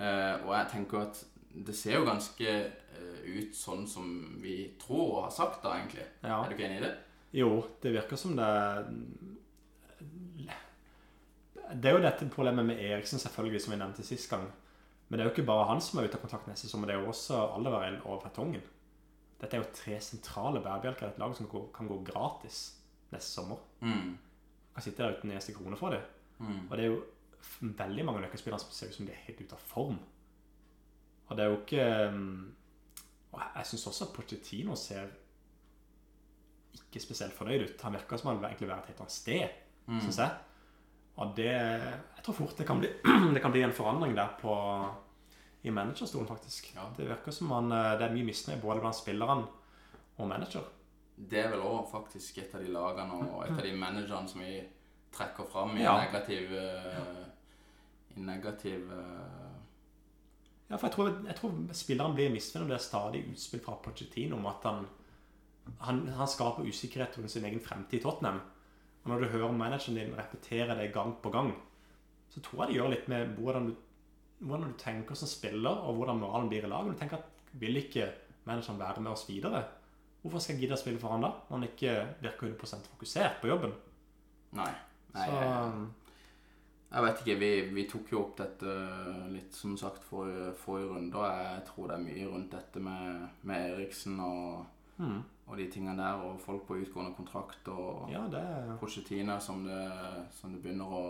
[0.00, 1.24] Eh, og jeg tenker at
[1.66, 6.06] det ser jo ganske eh, ut sånn som vi tror og har sagt, da, egentlig.
[6.22, 6.42] ja.
[6.44, 6.94] Er du ikke enig i det?
[7.32, 7.50] Jo,
[7.82, 8.50] det virker som det
[11.74, 14.46] Det er jo dette problemet med Eriksen, selvfølgelig, som vi nevnte sist gang.
[15.08, 16.96] Men det er jo ikke bare han som er ute av kontakt neste sommer, det
[16.96, 18.62] er jo også Alderweireld og Vertongen.
[19.40, 22.62] Dette er jo tre sentrale bærebjelker i et lag som kan gå, kan gå gratis
[23.12, 23.60] neste sommer.
[23.80, 24.16] Mm.
[24.74, 26.00] Kan sitte der uten en eneste krone for det.
[26.38, 26.64] Mm.
[26.70, 27.04] Og det er jo
[27.60, 29.98] veldig mange nøkkelspillere som ser ut som de er helt ute av form.
[31.28, 32.54] Og det er jo ikke um,
[33.32, 35.10] Og jeg syns også at Pochettino ser
[36.78, 37.82] ikke spesielt fornøyd ut.
[37.84, 39.48] Han virker som han egentlig være et helt annet sted,
[39.88, 40.00] Mm.
[40.04, 40.30] syns jeg.
[41.16, 42.88] Og det Jeg tror fort det kan bli,
[43.34, 44.52] det kan bli en forandring der på
[45.62, 46.72] i managerstolen, faktisk.
[46.74, 46.86] Ja.
[46.96, 49.46] Det virker som man, Det er mye misnøye både blant spillerne
[50.18, 50.62] og manager.
[51.18, 54.40] Det er vel òg faktisk et av de lagene og et av de managerne som
[54.40, 54.60] vi
[55.12, 55.96] trekker fram i Ja.
[56.04, 57.24] negativ eh,
[58.16, 59.48] I negativ eh,
[60.70, 63.74] Ja, for jeg tror, jeg tror spilleren blir misfornøyd om det er stadig utspill fra
[63.82, 64.86] Pochettino om at han,
[65.80, 68.40] han, han skaper usikkerhet rundt sin egen fremtid i Tottenham.
[69.02, 71.54] Og når du hører manageren din repetere det gang på gang,
[72.30, 73.74] så tror jeg det gjør litt med hvordan du,
[74.38, 76.94] hvordan du tenker som spiller, og hvordan moralen blir i laget.
[76.94, 78.06] Du tenker at vil ikke
[78.46, 79.64] manageren være med oss videre?
[80.22, 83.40] Hvorfor skal jeg gidde å spille for han da, når han ikke virker 100% fokusert
[83.42, 83.72] på jobben?
[84.58, 84.70] Nei.
[85.14, 85.86] Nei Så jeg,
[86.90, 87.36] jeg vet ikke.
[87.42, 88.74] Vi, vi tok jo opp dette
[89.32, 93.24] litt som sagt forrige, for runde, og jeg tror det er mye rundt dette med,
[93.48, 94.64] med Eriksen og,
[94.98, 98.44] mm, og de tingene der, og folk på utgående kontrakt og Ja, det
[98.80, 99.82] Pochettino som det,
[100.34, 101.04] som det begynner å,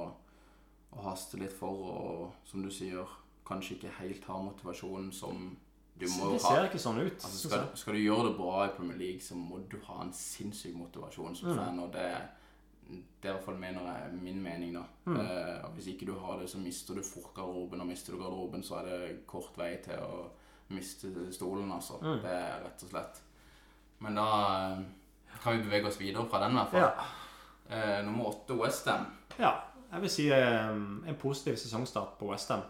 [0.97, 3.07] å haste litt for, og som du sier,
[3.49, 5.57] kanskje ikke helt har motivasjonen som
[5.99, 6.55] du må Det jo ha.
[6.55, 7.15] ser ikke sånn ut.
[7.25, 10.13] Altså, skal, skal du gjøre det bra i Premier League, så må du ha en
[10.15, 11.57] sinnssyk motivasjon som Mm.
[11.59, 12.05] fan, og det,
[12.89, 14.85] det er i hvert fall mener jeg, min mening, da.
[15.07, 15.17] Mm.
[15.21, 18.19] Eh, og hvis ikke du har det, så mister du fort garderoben, og mister du
[18.23, 20.29] garderoben, så er det kort vei til å
[20.71, 21.99] miste stolen, altså.
[22.03, 22.21] Mm.
[22.23, 23.21] Det er rett og slett.
[24.01, 24.29] Men da
[24.77, 24.85] eh,
[25.43, 26.81] kan vi bevege oss videre fra den, i hvert fall.
[26.81, 27.09] Ja.
[27.69, 29.07] Eh, nummer åtte, Westham.
[29.39, 29.51] Ja,
[29.93, 30.69] jeg vil si eh,
[31.09, 32.63] en positiv sesongstart på Westham.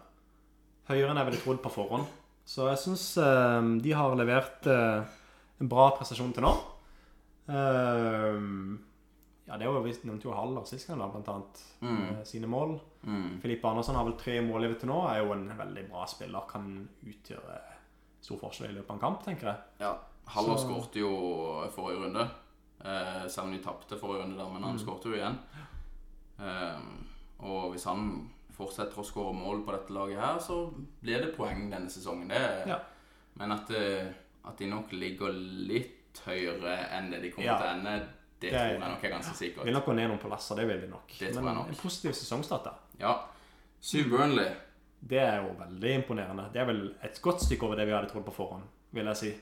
[0.88, 2.06] Høyere enn jeg ville trodd på forhånd.
[2.48, 5.02] Så jeg syns eh, de har levert eh,
[5.60, 6.52] en bra prestasjon til nå.
[9.48, 11.60] Ja, det var, Vi nevnte jo Haller sist gang, da, blant annet.
[11.80, 12.18] Mm.
[12.28, 12.74] Sine mål.
[13.08, 13.38] Mm.
[13.40, 14.98] Filippe Andersson har vel tre mål til nå.
[15.08, 16.44] Er jo en veldig bra spiller.
[16.50, 16.66] Kan
[17.00, 17.56] utgjøre
[18.20, 19.64] stor forskjell i løpet av en kamp, tenker jeg.
[19.86, 19.94] Ja,
[20.34, 21.12] Haller skårte jo
[21.72, 22.26] forrige runde.
[22.84, 24.82] Eh, selv om de tapte forrige runde, der, men han Mm.
[24.84, 25.38] skårte jo igjen.
[26.38, 26.80] Eh,
[27.40, 30.60] og hvis han fortsetter å skåre mål på dette laget her, så
[31.02, 32.28] blir det poeng denne sesongen.
[32.28, 32.78] Det, Ja.
[33.38, 34.06] Men at, eh,
[34.44, 37.58] at de nok ligger litt høyere enn det de kommer Ja.
[37.58, 38.08] til å ende,
[38.40, 39.64] Det Det- tror jeg nok er ganske sikkert.
[39.64, 41.08] Vil nok gå ned noen plasser, det vil de nok.
[41.18, 41.68] Det tror Men nok.
[41.68, 42.70] en positiv sesongstart, da.
[43.00, 43.24] Ja.
[43.80, 44.54] Syv Burnley.
[45.04, 46.52] Det er jo veldig imponerende.
[46.52, 49.16] Det er vel et godt stykke over det vi hadde trodd på forhånd, vil jeg
[49.16, 49.34] si.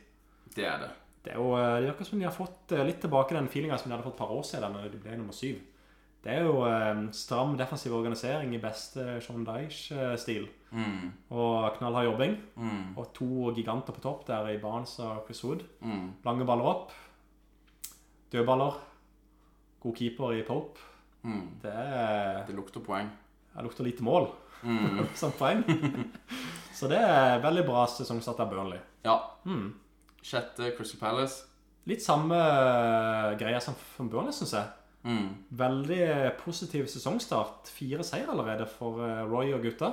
[0.54, 0.90] Det er det.
[1.24, 3.90] Det er jo eh, det virker som de har fått litt tilbake den feelinga som
[3.90, 5.60] de hadde fått et par år siden når de ble nummer syv.
[6.26, 10.48] Det er jo eh, stram defensiv organisering i beste Sean Dyche-stil.
[10.74, 11.12] Mm.
[11.30, 12.32] Og knallhard jobbing.
[12.58, 12.96] Mm.
[12.98, 15.62] Og to giganter på topp der i Barnes og Chris Wood.
[15.86, 16.08] Mm.
[16.26, 16.90] Lange baller opp.
[18.32, 18.80] Dødballer.
[19.80, 20.80] God keeper i Pope.
[21.22, 21.46] Mm.
[21.62, 23.08] Det, er, Det lukter poeng.
[23.54, 24.28] det lukter lite mål
[24.62, 25.06] Mm.
[25.14, 25.60] som poeng.
[26.74, 28.78] Så det er veldig bra sesongstart av Burnley.
[29.04, 29.18] Ja.
[29.44, 29.74] Mm.
[30.24, 31.44] Sjette Crystal Palace.
[31.86, 33.76] Litt samme eh, greia som
[34.08, 34.64] Burnley, syns jeg.
[35.06, 35.28] Mm.
[35.58, 36.02] Veldig
[36.40, 37.70] positiv sesongstart.
[37.70, 39.92] Fire seier allerede for eh, Roy og gutta.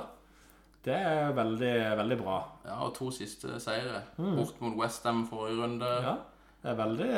[0.84, 2.38] Det er veldig, veldig bra.
[2.66, 4.02] Ja, og to siste seire.
[4.18, 5.86] Bort mot Westham forrige runde.
[5.86, 6.08] Mm.
[6.08, 6.16] Ja,
[6.64, 7.12] det er veldig,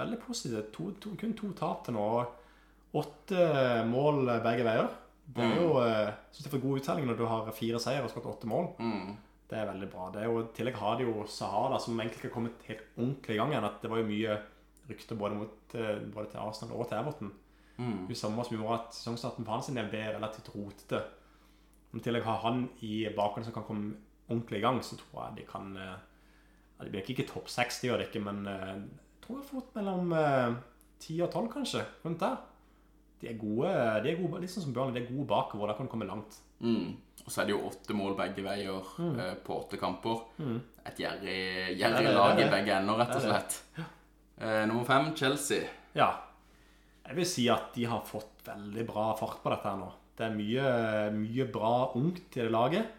[0.00, 0.72] veldig positivt.
[0.74, 2.08] To, to, kun to tap til nå.
[2.98, 3.44] Åtte
[3.86, 4.90] mål begge veier.
[5.28, 8.10] Det er jo, eh, synes jeg får god uttelling når du har fire seier og
[8.10, 8.70] skåret åtte mål.
[8.80, 9.16] Mm.
[9.48, 10.08] Det er veldig bra.
[10.12, 12.86] Det er jo, I tillegg har de jo Sahara, som egentlig ikke har kommet helt
[12.96, 13.68] ordentlig i gang igjen.
[13.68, 14.38] At det var jo mye
[14.88, 17.32] rykter både, mot, eh, både til Arsenal og til Everton.
[17.78, 18.10] Mm.
[18.10, 21.02] I sommer som gjorde at sesongstarten for hans del ble relativt rotete.
[21.92, 23.94] Om i tillegg har han i bakgrunnen som kan komme
[24.28, 25.94] ordentlig i gang, så tror jeg de kan eh,
[26.78, 29.50] ja, De blir ikke topp seks, det gjør de ikke, men eh, jeg tror jeg
[29.52, 30.12] fort mellom
[30.98, 31.84] ti og tolv, kanskje.
[32.04, 32.38] Rundt der.
[33.20, 33.70] De er gode,
[34.02, 35.68] de er gode litt sånn som Bjørn, de er gode bakover.
[35.68, 36.38] Der kan du komme langt.
[36.62, 36.96] Mm.
[37.24, 39.18] Og så er det jo åtte mål begge veier mm.
[39.46, 40.22] på åtte kamper.
[40.86, 41.38] Et gjerrig,
[41.78, 43.32] Ja, det er lag i begge ender, rett og Det det.
[43.34, 43.94] slett.
[44.40, 45.66] Eh, nummer fem, Chelsea.
[45.98, 46.12] Ja.
[47.08, 49.88] Jeg vil si at de har fått veldig bra fart på dette her nå.
[50.18, 50.68] Det er mye,
[51.14, 52.94] mye bra ungt i det laget.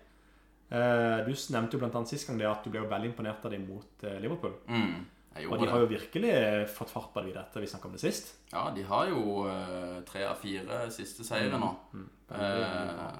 [0.70, 3.46] Eh, Du nevnte jo blant annet sist gang det at du ble jo veldig imponert
[3.46, 4.54] av dem mot eh, Liverpool.
[4.68, 5.06] Mm.
[5.40, 5.72] Og de det.
[5.72, 6.32] har jo virkelig
[6.74, 8.34] fått fart på det videre etter vi snakket om det sist.
[8.52, 11.70] Ja, de har jo eh, tre av fire siste seire nå.
[11.94, 12.08] Mm.
[12.34, 13.12] Veldig bra.
[13.14, 13.20] Eh,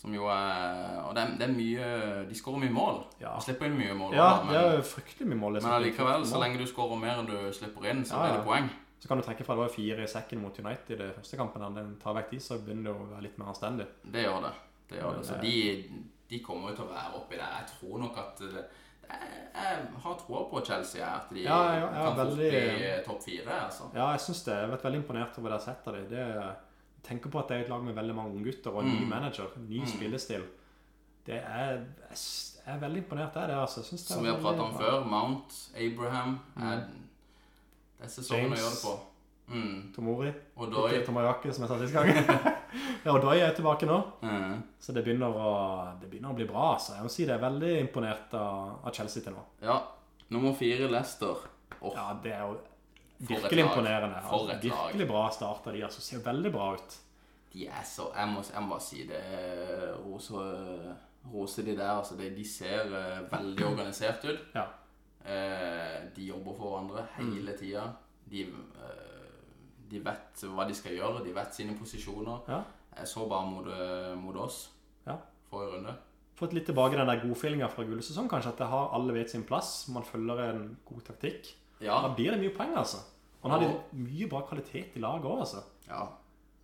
[0.00, 1.88] som jo er Og det er, det er mye
[2.30, 3.02] De skårer mye mål.
[3.20, 3.34] Ja.
[3.36, 4.14] Og slipper inn mye mål.
[4.16, 5.58] Ja, da, det er jo fryktelig mye mål.
[5.60, 8.46] men allikevel, så lenge du skårer mer enn du slipper inn, så Ja, blir det
[8.48, 8.70] poeng.
[9.00, 11.36] Så kan du trekke fra det var fire i sekken mot United i det første
[11.40, 11.62] kampen.
[11.74, 13.86] Den tar vekk de, så begynner det å være litt mer anstendig.
[14.04, 14.50] Det gjør det.
[14.90, 15.26] det, gjør det.
[15.28, 15.54] Så de,
[16.32, 17.54] de kommer jo til å være oppi der.
[17.60, 18.64] Jeg tror nok at det,
[19.10, 22.90] jeg, jeg har troa på Chelsea, at de Ja, ja, ja, kan fort veldig- bli
[23.06, 23.56] topp fire.
[23.64, 23.88] altså.
[23.96, 24.52] Ja, jeg syns det.
[24.58, 26.52] Jeg har vært veldig imponert over det jeg har sett av dem.
[27.00, 29.00] Det, tenker på at det er et lag med veldig mange unggutter og en ny
[29.04, 29.08] Mm.
[29.08, 29.46] manager.
[29.68, 30.42] Ny spillestil.
[31.26, 33.50] Det er Jeg er veldig imponert det.
[33.54, 33.80] altså.
[33.80, 34.78] Jeg det er Som vi har pratet om bra.
[34.80, 36.76] før, Mount, Abraham er,
[37.98, 39.00] Det er sesongen å gjøre det på.
[39.48, 39.92] Mm.
[39.94, 40.32] Tomori.
[40.56, 41.04] Odoi.
[41.04, 42.06] Tomayaki, som jeg sa sist gang.
[43.04, 44.02] ja, og Doi er tilbake nå.
[44.22, 44.62] mm.
[44.78, 46.74] Så det begynner å, det begynner å bli bra.
[46.74, 46.94] altså.
[46.94, 49.42] Jeg må si det er veldig imponert av, av Chelsea til nå.
[49.62, 49.80] Ja.
[50.30, 51.36] Nummer fire, Leicester.
[51.82, 51.92] Oh.
[51.96, 52.58] Ja, det er jo
[53.28, 54.16] virkelig imponerende.
[54.24, 55.84] Altså, virkelig bra start av de.
[55.84, 56.00] altså.
[56.00, 56.98] Ser veldig bra ut.
[57.52, 59.22] De er så Jeg må, jeg må bare si det.
[60.04, 60.42] Rose,
[61.32, 61.90] rose de der.
[61.90, 64.44] altså de, de ser uh, veldig organisert ut.
[64.54, 64.66] Ja.
[65.20, 67.88] Uh, de jobber for hverandre hele tida.
[68.30, 69.32] De, uh,
[69.90, 71.24] de vet hva de skal gjøre.
[71.26, 72.44] De vet sine posisjoner.
[72.48, 72.60] Ja.
[73.00, 74.70] Jeg så bare mot, eh, mot oss
[75.06, 75.14] Ja.
[75.50, 75.92] forrige runde.
[76.36, 78.50] Fått litt tilbake den der godfeelinga fra gullsesong, kanskje.
[78.50, 79.88] At det har alle vet sin plass.
[79.88, 81.52] Man følger en god taktikk.
[81.80, 82.98] Da blir det mye poeng, altså.
[83.42, 85.62] Han hadde Og- mye bra kvalitet i laget òg, altså.
[85.88, 86.06] ja.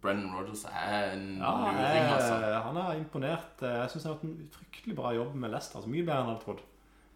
[0.03, 2.63] Brennan Rodgers er en Ja, luring, altså.
[2.63, 3.61] han har imponert.
[3.63, 5.79] Jeg syns han har hatt en fryktelig bra jobb med Leicester.
[5.79, 6.61] Altså, mye bedre enn jeg hadde trodd.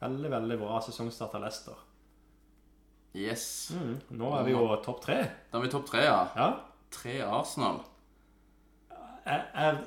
[0.01, 1.75] Veldig, veldig bra sesongstart av Leicester.
[3.15, 3.71] Yes.
[3.75, 4.01] Mm.
[4.17, 5.19] Nå er vi jo topp tre.
[5.53, 6.29] Da er vi topp tre, ja.
[6.37, 6.49] Ja.
[6.91, 7.81] Tre Arsenal.
[9.27, 9.79] Jeg, jeg,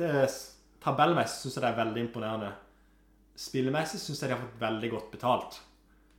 [0.00, 0.36] eh,
[0.82, 2.52] tabellmessig syns jeg det er veldig imponerende.
[3.36, 5.60] Spillemessig syns jeg de har fått veldig godt betalt.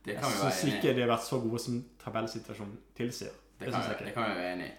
[0.04, 3.30] Det Jeg kan vi syns ikke de har vært så gode som tabellsituasjonen tilsier.
[3.58, 4.72] Det, Det kan, jeg vi- det kan vi være enig i.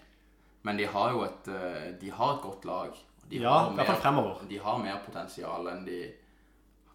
[0.62, 2.90] Men de har jo et, eh, de har et godt lag.
[3.30, 4.48] De Ja, i hvert fall fremover.
[4.48, 6.12] De har mer potensial enn de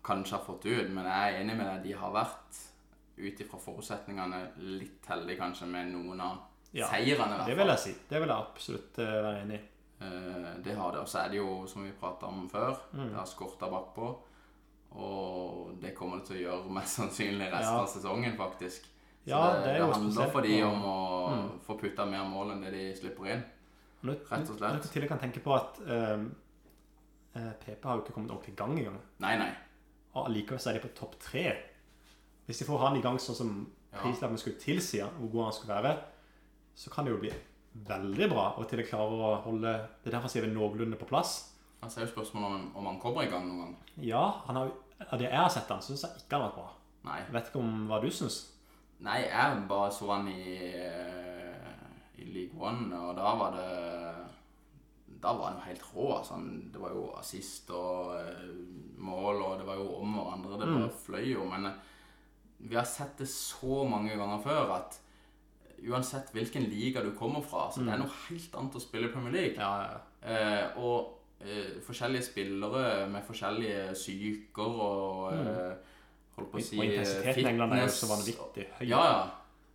[0.04, 0.89] kanskje har fått ut.
[0.89, 1.84] Men jeg er enig med deg.
[1.84, 2.65] De har vært,
[3.18, 6.38] ut ifra forutsetningene, litt heldige kanskje med noen av
[6.74, 7.46] Ja, seirene.
[7.46, 7.94] Det vil jeg si.
[8.10, 9.62] Det vil jeg absolutt eh, være enig i.
[10.02, 11.00] Eh, det har det.
[11.02, 13.10] Og så er det jo, som vi prata om før, Mm.
[13.10, 14.15] det har skorta bakpå.
[14.97, 17.82] Og det kommer det til å gjøre mest sannsynlig resten Ja.
[17.84, 18.82] av sesongen, faktisk.
[18.84, 21.60] Så Ja, det, det er det handler spesielt for de om å Mm.
[21.67, 23.43] få putta mer mål enn det de slipper inn.
[24.04, 24.73] Nå, Rett og slett.
[24.73, 26.32] Når dere kan tenke på at ehm,
[27.36, 28.99] eh, PP har jo ikke kommet ordentlig i gang engang.
[29.19, 29.52] Nei, nei.
[30.15, 31.58] Og allikevel så er de på topp tre.
[32.47, 33.99] Hvis de får han i gang sånn som Ja.
[34.02, 35.97] prislappen skulle tilsi hvor god han skulle være,
[36.75, 37.34] så kan det jo bli
[37.86, 38.56] veldig bra.
[38.58, 41.54] Og til de klarer å holde det derfor sier vi noenlunde på plass.
[41.80, 43.76] Altså er jo spørsmålet om, om han kommer i gang noen gang.
[44.04, 44.72] Ja, han har,
[45.06, 46.70] av det jeg har sett han, syns jeg ikke han har vært bra.
[47.08, 47.20] Nei.
[47.32, 48.39] Vet ikke om hva du syns.
[49.06, 51.70] Nei, jeg bare så han i, eh,
[52.20, 53.70] i League One, og da var det
[55.20, 56.08] Da var han jo helt rå.
[56.18, 56.38] Altså.
[56.74, 58.44] Det var jo assist og eh,
[59.00, 60.60] mål, og det var jo om hverandre.
[60.60, 61.44] Det bare fløy jo.
[61.50, 61.80] Men eh,
[62.60, 65.00] vi har sett det så mange ganger før at
[65.88, 69.13] uansett hvilken liga du kommer fra, så det er noe helt annet å spille i
[69.13, 69.56] Premier League.
[69.60, 70.00] Ja, ja.
[70.20, 71.18] Eh, og
[71.86, 75.75] forskjellige spillere med forskjellige psyker og eh,
[76.36, 78.86] Holdt på å si Og intensiteten i England er jo så vanvittig høy.
[78.88, 79.19] Ja, ja.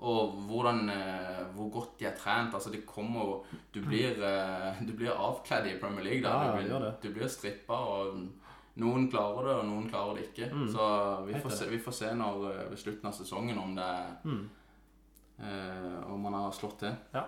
[0.05, 2.53] Og hvordan, eh, hvor godt de er trent.
[2.55, 3.35] Altså, det kommer jo
[3.73, 6.23] Du blir, eh, du blir avkledd i Premier League.
[6.23, 6.29] Da.
[6.29, 8.19] Ja, ja, du, blir, du blir strippa, og
[8.77, 10.51] noen klarer det, og noen klarer det ikke.
[10.73, 10.89] Så
[11.29, 13.91] vi får, se, vi får se når, eh, ved slutten av sesongen om det
[14.25, 14.45] Mm.
[15.41, 16.95] eh, Om man har slått til.
[17.15, 17.25] Ja.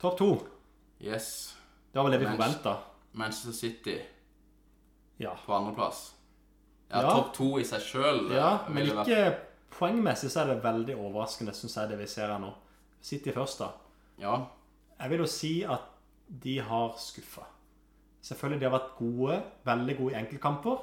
[0.00, 0.30] Topp to.
[1.00, 1.56] Yes.
[1.92, 2.76] Det var vel det vi forventa.
[3.14, 3.98] Manchester City
[5.18, 5.34] Ja.
[5.46, 6.14] på andreplass.
[6.90, 7.10] Ja, Ja.
[7.10, 8.30] topp to i seg sjøl.
[8.34, 9.36] ja, men ikke
[9.70, 12.52] poengmessig så er det veldig overraskende, syns jeg, det vi ser her nå.
[13.00, 13.68] City først, da.
[14.18, 14.46] Ja.
[15.00, 15.80] Jeg vil jo si at
[16.28, 17.42] de har skuffa.
[18.22, 20.78] Selvfølgelig de har vært gode, veldig gode i enkeltkamper,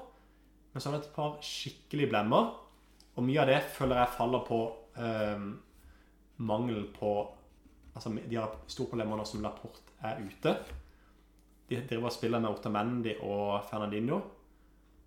[0.73, 2.53] men så har det et par skikkelige blemmer.
[3.17, 5.59] Og mye av det føler jeg faller på um,
[6.37, 7.27] mangel på
[7.93, 10.53] Altså, de har store problemer nå som Laporte er ute.
[11.71, 14.17] De driver og spiller med Otamendi og Fernandinho,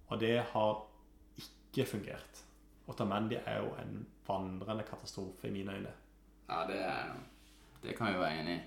[0.08, 0.78] og det har
[1.36, 2.40] ikke fungert.
[2.88, 5.92] Otamendi er jo en vandrende katastrofe i mine øyne.
[6.48, 6.80] ja det,
[7.82, 8.60] det kan vi være enig i.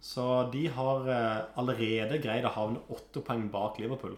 [0.00, 4.14] Så de har eh, allerede greid å havne åtte poeng bak Liverpool.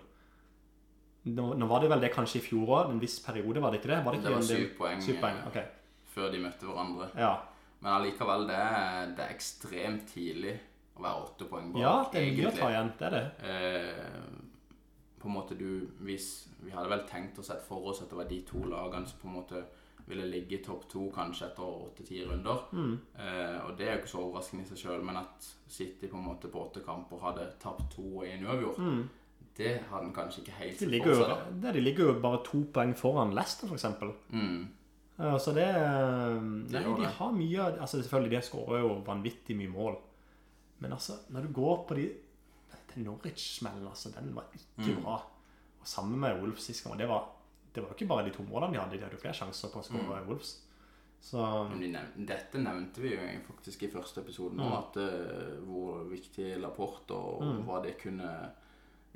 [1.24, 3.80] Nå, nå var det vel det kanskje i fjor òg, en viss periode, var det
[3.80, 4.02] ikke det?
[4.04, 5.72] Var det, ikke Det var syv poeng, Syv poeng, eh,
[6.12, 7.08] før de møtte hverandre.
[7.16, 7.32] Ja.
[7.80, 8.60] Men allikevel, det
[9.16, 10.60] det er ekstremt tidlig
[10.96, 11.80] å være åtte poeng bak.
[11.82, 12.92] ja, det er mye å ta igjen.
[12.98, 13.26] Det er det.
[13.48, 14.32] Eh,
[15.22, 18.16] på en måte du hvis, Vi hadde vel tenkt å sette for oss at det
[18.18, 19.62] var de to lagene som på en måte
[20.06, 22.58] ville ligge i topp to kanskje etter åtte-ti runder.
[22.74, 22.98] Mm.
[23.18, 26.18] Eh, og det er jo ikke så overraskende i seg sjøl, men at City på
[26.18, 29.08] en måte på åtte kamper hadde tapt to i en uavgjort, Mm.
[29.56, 31.28] det hadde en kanskje ikke helt sett for seg.
[31.28, 31.38] da.
[31.62, 33.84] det, de ligger jo bare to poeng foran Leicester, f.eks.
[34.32, 34.68] Mm.
[35.18, 39.56] Ja, så det eh, Nei, gjør de har mye Altså Selvfølgelig, de skårer jo vanvittig
[39.56, 39.96] mye mål.
[40.82, 42.08] Men altså, når du går på de
[42.94, 45.02] Den Norwich-smellen, altså, den var ikke Mm.
[45.04, 45.14] bra.
[45.80, 46.92] Og sammen med Wolves sist gang.
[46.92, 47.28] og Det var,
[47.74, 49.68] det var jo ikke bare de to målene de hadde, de hadde jo flere sjanser
[49.72, 50.26] på å skåre Mm.
[50.28, 50.58] Wolves.
[51.22, 51.38] Så
[51.80, 54.72] de nevnte, dette nevnte vi jo faktisk i første episode Mm.
[54.72, 57.64] at uh, hvor viktig Laporte og Mm.
[57.64, 58.50] hva det kunne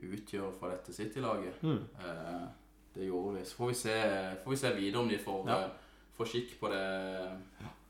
[0.02, 1.62] utgjøre for dette City-laget.
[1.64, 2.46] Eh,
[2.94, 3.44] det gjorde vi.
[3.44, 5.64] Så får vi se, får vi se videre om de får, Ja.
[5.66, 5.70] uh,
[6.16, 7.85] får skikk på det midtstop,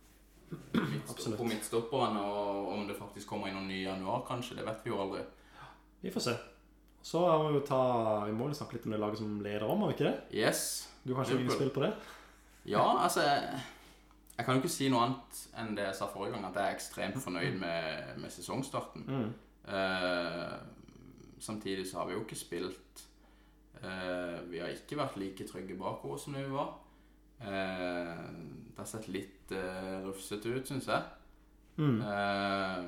[1.11, 1.38] Absolutt.
[1.38, 4.59] på midtstopperne, og om det faktisk kommer inn noen ny i januar, kanskje.
[4.59, 5.24] Det vet vi jo aldri.
[6.02, 6.37] vi får se.
[7.06, 9.78] Så må vi ta Vi må jo snakke litt om det laget som leder om,
[9.78, 10.16] må vi ikke det?
[10.35, 10.88] Yes.
[11.04, 11.46] Du har Liverpool.
[11.46, 11.94] innspill på det?
[12.66, 13.61] Ja, altså jeg,
[14.37, 16.66] jeg kan jo ikke si noe annet enn det jeg sa forrige gang, at jeg
[16.66, 19.04] er ekstremt fornøyd med, med sesongstarten.
[19.06, 19.28] Mm.
[19.70, 20.56] Uh,
[21.38, 23.04] samtidig så har vi jo ikke spilt
[23.85, 26.74] uh, Vi har ikke vært like trygge bakover som det vi var.
[27.40, 28.22] Eh,
[28.72, 31.03] det har sett litt eh, rufsete ut, syns jeg.
[31.77, 31.99] Mm.
[32.01, 32.85] Eh,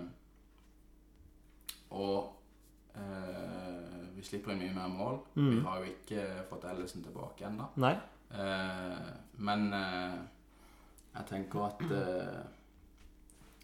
[1.90, 2.32] og
[2.96, 5.18] eh, vi slipper inn mye mer mål.
[5.34, 5.64] Vi Mm.
[5.64, 7.68] har jo ikke fått Ellison tilbake ennå.
[8.30, 10.18] Eh, men eh,
[11.14, 12.42] jeg tenker at eh,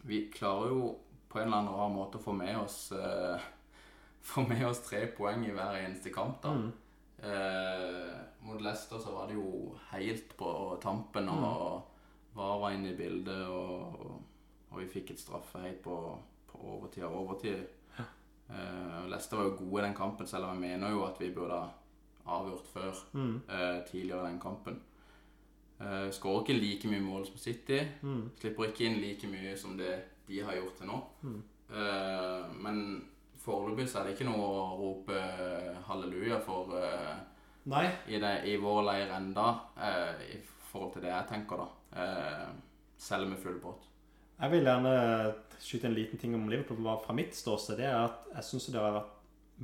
[0.04, 3.40] vi klarer jo på en eller annen rar måte å få med oss eh,
[4.24, 6.38] Få med oss tre poeng i hver eneste kamp.
[6.42, 6.48] da.
[6.54, 6.72] Mm.
[7.18, 12.96] Eh, mot Leicester så var det jo helt på tampen, og VAR var inne i
[12.98, 14.18] bildet, og,
[14.70, 15.96] og vi fikk et straffe helt på,
[16.50, 17.62] på overtid og overtid.
[17.98, 18.06] Ja.
[18.50, 21.30] Uh, Leicester var jo gode i den kampen, selv om jeg mener jo at vi
[21.34, 23.40] burde ha avgjort før Mm.
[23.48, 24.80] Uh, tidligere i den kampen.
[25.80, 27.80] Uh, Skårer ikke like mye mål som City.
[28.02, 28.30] Mm.
[28.40, 29.94] Slipper ikke inn like mye som det
[30.28, 31.00] de har gjort til nå.
[31.22, 31.42] Mm.
[32.62, 32.78] Men
[33.40, 35.16] foreløpig så er det ikke noe å rope
[35.88, 36.70] halleluja for
[37.70, 37.86] Nei.
[38.08, 39.46] i, det, i vår leir enda,
[39.80, 40.38] eh, i
[40.70, 42.02] forhold til det jeg tenker, da.
[42.02, 42.48] Eh,
[43.00, 43.86] selv med full båt.
[44.34, 44.94] Jeg vil gjerne
[45.62, 47.78] skyte en liten ting om Liverpool fra mitt ståsted.
[47.78, 49.12] Det er at jeg syns det har vært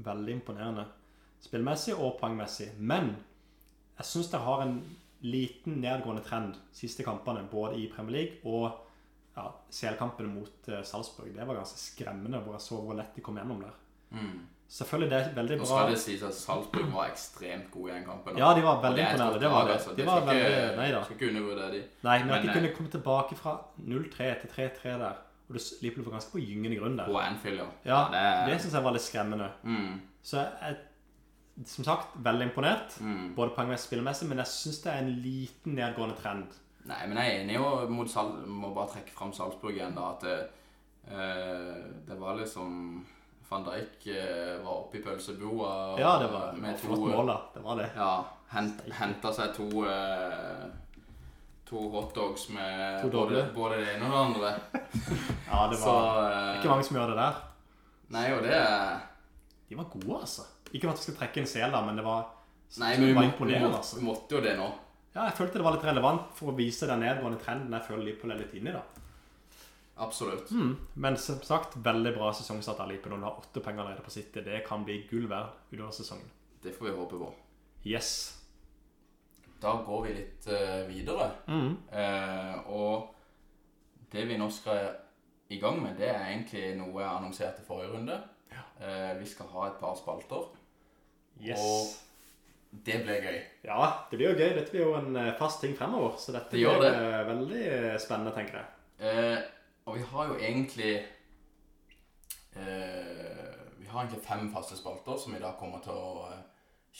[0.06, 0.86] veldig imponerende
[1.42, 2.70] spillmessig og poengmessig.
[2.78, 3.14] Men
[3.98, 4.78] jeg syns det har en
[5.26, 8.70] liten nedgående trend siste kampene, både i Premier League og
[9.36, 11.34] ja, CL-kampene mot eh, Salzburg.
[11.34, 13.76] Det var ganske skremmende hvor jeg så hvor lett de kom gjennom der.
[14.16, 14.38] Mm.
[14.70, 17.94] Selvfølgelig det er veldig Nå bra skal det sies at Salzburg var ekstremt gode i
[17.96, 18.37] den kampen.
[18.38, 19.40] Ja, de var veldig det er imponerende.
[19.42, 19.72] Det var det.
[19.74, 19.90] altså.
[19.90, 21.00] De Det var skal ikke- veldig Nei da.
[21.04, 21.80] Skal ikke undervurdere de.
[22.06, 25.16] Nei, men at de eh, kunne komme tilbake fra 0-3 til 3-3 der.
[25.48, 27.06] Og det Liverpool var ganske på gyngende grunn der.
[27.11, 27.66] På Anfield, ja.
[27.85, 29.50] Ja, det det syns jeg var litt skremmende.
[29.64, 30.76] Mm, Så jeg
[31.66, 33.35] som sagt veldig imponert, mm.
[33.37, 36.46] både poengmessig og spillemessig, men jeg syns det er en liten nedgående trend.
[36.87, 40.12] Nei, men jeg er enig og må bare trekke fram Salzburg igjen, da.
[40.14, 40.50] At
[41.11, 43.06] Eh, det var liksom
[43.50, 47.32] Van Dijk eh, var oppe i pølsebua Ja, det var, det med var to mål.
[47.54, 47.88] Det var det.
[47.96, 48.10] Ja,
[48.54, 50.68] hent, henta seg to eh,
[51.70, 54.52] To hotdogs med To både, både det ene og det andre.
[55.50, 57.40] Ja, det Så var eh, ikke mange som gjør det der.
[58.14, 58.60] Nei, og det
[59.70, 60.46] De var gode, altså.
[60.70, 62.24] Ikke for at vi skal trekke en sel, da, men det var,
[62.78, 63.76] Nei, men vi var imponerende.
[63.82, 63.98] altså.
[63.98, 64.70] vi måtte jo det nå.
[65.14, 68.04] Ja, jeg følte det var litt relevant for å vise den nedgående trenden jeg føler
[68.06, 68.78] Liverpool er litt inne i.
[68.78, 69.06] da.
[70.00, 70.50] Absolutt.
[70.50, 70.76] Mm.
[70.94, 73.12] Men som sagt, veldig bra sesongstart av Lipen.
[73.12, 74.40] Du har åtte penger allerede på City.
[74.40, 76.30] Det kan bli gull verd utover sesongen.
[76.62, 77.28] Det får vi håpe på.
[77.84, 78.10] Yes.
[79.60, 81.30] Da går vi litt uh, videre.
[81.52, 81.74] Mm.
[81.92, 84.88] Uh, og det vi nå skal
[85.52, 88.16] i gang med, det er egentlig noe jeg annonserte forrige runde.
[88.80, 90.46] Eh, vi skal ha et par spalter.
[91.42, 91.60] Yes.
[91.60, 93.38] Og det ble gøy.
[93.66, 94.54] Ja, det blir jo gøy.
[94.56, 96.14] Dette blir jo en fast ting fremover.
[96.22, 97.26] Så dette Det blir det.
[97.26, 98.66] veldig spennende, tenker jeg.
[99.00, 99.38] Eh,
[99.86, 100.94] og vi har jo egentlig
[102.56, 106.42] eh, Vi har egentlig fem faste spalter som vi da kommer til å eh,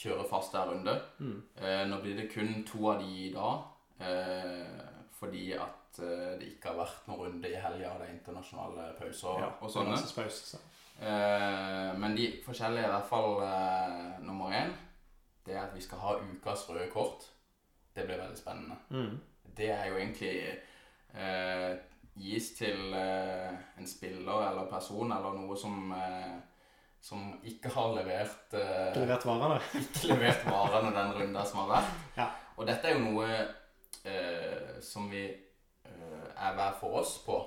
[0.01, 0.95] kjøre fast hver runde.
[1.19, 1.37] Mm.
[1.61, 3.65] Eh, nå blir det kun to av de i dag,
[3.99, 4.83] eh,
[5.19, 9.43] fordi at eh, det ikke har vært noen runde i helga, det er internasjonale pauser
[9.43, 9.99] Ja, og sånne.
[10.15, 10.61] Pause, så.
[11.01, 13.43] Eh, men de forskjellige, i hvert fall
[14.23, 14.71] nummer én,
[15.45, 17.27] det er at vi skal ha ukas røde kort.
[17.95, 18.77] Det blir veldig spennende.
[18.89, 19.19] Mm.
[19.57, 20.35] Det er jo egentlig
[21.13, 21.73] eh,
[22.21, 23.49] gis til eh,
[23.81, 26.35] en spiller eller person eller noe som, eh,
[27.01, 29.57] som ikke har levert eh, levert varene.
[29.81, 31.95] ikke levert varene den runden som har vært.
[32.19, 32.27] Ja.
[32.57, 33.29] Og dette er jo noe
[34.05, 37.39] eh, som vi eh, er hver for oss på.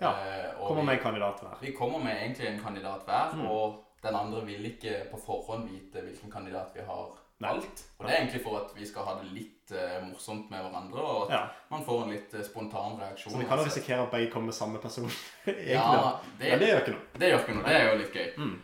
[0.00, 1.56] Ja, Eh, Kommer vi, med en kandidat hver.
[1.60, 3.46] vi kommer med egentlig en kandidat hver, Mm.
[3.50, 7.50] og den andre vil ikke på forhånd vite hvilken kandidat vi har Nei.
[7.54, 7.82] alt.
[7.98, 11.00] Og det er egentlig for at vi skal ha det litt eh, morsomt med hverandre,
[11.00, 13.32] og at Ja, man får en litt eh, spontan reaksjon.
[13.32, 15.08] Så vi kan jo risikere at begge kommer med samme person.
[15.46, 17.06] Egentlig, Ja, det, Men det gjør ikke noe.
[17.22, 17.64] det gjør ikke noe.
[17.68, 18.28] Det er jo litt gøy.
[18.36, 18.54] Mm.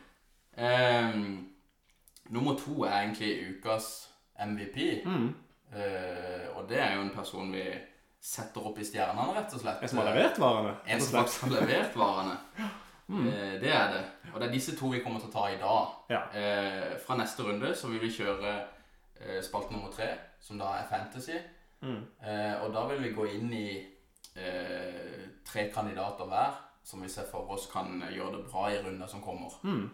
[0.56, 1.48] Ehm,
[2.28, 3.90] nummer to er egentlig ukas
[4.38, 5.02] MVP.
[5.06, 5.28] Mm.
[5.76, 7.64] Eh, og det er jo en person vi
[8.26, 9.82] setter opp i stjernene, rett og slett.
[9.82, 10.72] En som har levert varene.
[10.86, 11.22] En rett og som slett.
[11.22, 12.36] faktisk har levert varene.
[13.08, 13.26] Mm.
[13.28, 14.04] Eh, det er det.
[14.32, 15.92] Og det er disse to vi kommer til å ta i dag.
[16.10, 16.22] Ja.
[16.34, 18.54] Eh, fra neste runde så vil vi kjøre
[19.20, 20.08] eh, spalt nummer tre,
[20.40, 21.38] som da er fantasy.
[21.82, 22.02] Mm.
[22.22, 23.68] Eh, og da vil vi gå inn i
[24.34, 29.10] eh, tre kandidater hver, som vi ser for oss kan gjøre det bra i runder
[29.10, 29.54] som kommer.
[29.62, 29.86] Mm.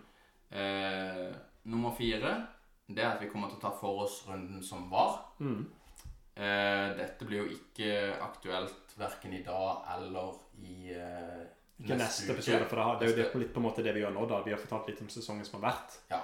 [0.52, 1.28] Eh,
[1.64, 2.34] nummer fire,
[2.88, 5.20] det er at vi kommer til å ta for oss runden som var.
[5.40, 5.64] Mm.
[6.32, 11.42] Eh, dette blir jo ikke aktuelt verken i dag eller i eh,
[11.80, 13.94] Ikke neste episode, for det har- det er jo det, litt på en måte det
[13.94, 14.26] vi gjør nå.
[14.28, 14.42] da.
[14.42, 15.96] Vi har fortalt litt om sesongen som har vært.
[16.10, 16.20] Ja.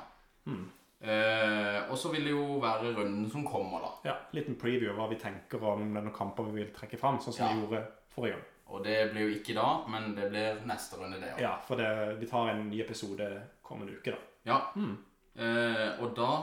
[0.46, 0.68] Mm.
[1.00, 3.90] Eh, og så vil det jo være runden som kommer, da.
[4.10, 7.32] Ja, Liten preview av hva vi tenker om denne kamper vi vil trekke fram, sånn
[7.34, 7.52] som Ja.
[7.54, 8.44] vi gjorde forrige gang.
[8.68, 11.40] Og det blir jo ikke da, men det blir neste runde, det òg.
[11.40, 14.18] Ja, for det, vi tar en ny episode kommende uke, da.
[14.44, 14.60] Ja.
[14.76, 14.98] Mm.
[15.38, 16.42] Eh, og da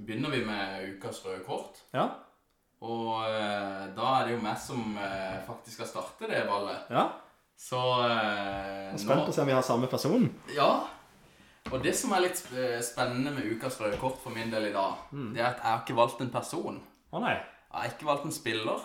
[0.00, 1.80] begynner vi med ukas røde kort.
[1.92, 2.08] Ja.
[2.82, 6.90] Og eh, da er det jo meg som eh, faktisk skal starte det ballet.
[6.90, 7.10] ja.
[7.56, 10.26] Så eh, Jeg er spent på å se om vi har samme person.
[10.54, 10.70] Ja.
[11.72, 14.72] Og det som er litt eh, spennende med ukas røde kort for min del i
[14.74, 15.30] dag, Mm.
[15.34, 16.80] det er at jeg har ikke valgt en person.
[17.14, 17.34] Å nei.
[17.34, 18.82] Jeg har ikke valgt en spiller.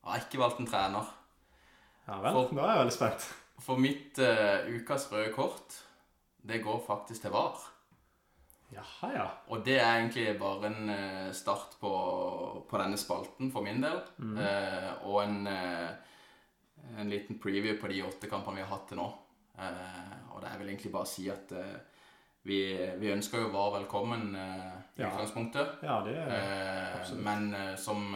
[0.00, 1.06] Jeg har ikke valgt en trener.
[2.08, 2.32] Ja vel.
[2.32, 3.28] For- Da er jeg veldig spent.
[3.60, 5.76] For mitt eh, ukas røde kort,
[6.42, 7.58] det går faktisk til VAR.
[8.72, 9.26] Jaha, ja.
[9.50, 11.90] Og det er egentlig bare en eh, start på,
[12.70, 14.00] på denne spalten for min del.
[14.18, 14.38] Mm.
[14.38, 15.90] Eh, og en, eh,
[16.98, 19.06] en liten preview på de åtte kampene vi har hatt til nå.
[19.60, 21.78] Eh, og det er vel egentlig bare å si at eh,
[22.48, 22.58] vi,
[22.98, 25.10] vi ønsker jo VAR velkommen eh, i Ja.
[25.10, 25.82] utgangspunktet.
[25.84, 28.14] Ja, det er men som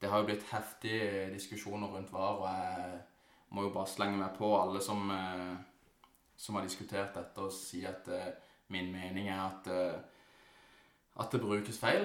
[0.00, 2.98] Det har jo blitt heftige diskusjoner rundt VAR, og jeg
[3.50, 5.08] må jo bare slenge meg på alle som,
[6.36, 8.04] som har diskutert dette, og si at
[8.68, 9.70] min mening er at,
[11.16, 12.04] at det brukes feil.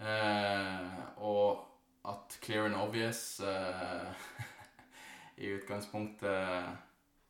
[0.00, 1.64] Eh, og
[2.04, 4.08] at clear and obvious eh,
[5.36, 6.30] i utgangspunktet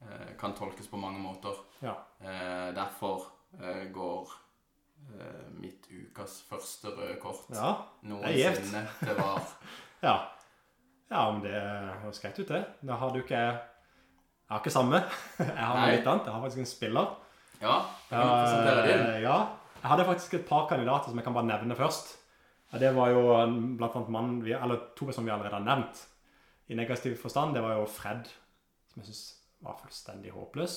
[0.03, 1.55] eh, kan tolkes på mange måter.
[1.81, 1.95] Ja.
[2.21, 3.31] Eh, derfor
[3.95, 4.33] går
[5.61, 7.75] mitt ukas første røde kort Ja.
[8.09, 9.43] noensinne til VAR.
[10.05, 10.15] Ja.
[11.11, 11.53] ja, men det
[12.03, 12.63] høres greit ut, det.
[12.83, 15.03] Da har du ikke Jeg har ikke samme.
[15.39, 16.27] Jeg har noe litt annet.
[16.27, 17.15] Jeg har faktisk en spiller.
[17.61, 17.77] Ja,
[18.09, 19.23] kan du presentere din.
[19.25, 19.37] Ja.
[19.81, 22.17] Jeg hadde faktisk et par kandidater som jeg kan bare nevne først.
[22.75, 23.23] Ja, Det var jo
[23.79, 26.01] blant annet mann vi, eller to personer vi allerede har nevnt.
[26.69, 27.55] I negativ forstand.
[27.55, 28.27] Det var jo Fred,
[28.91, 29.25] som jeg syns
[29.65, 30.75] var fullstendig håpløs.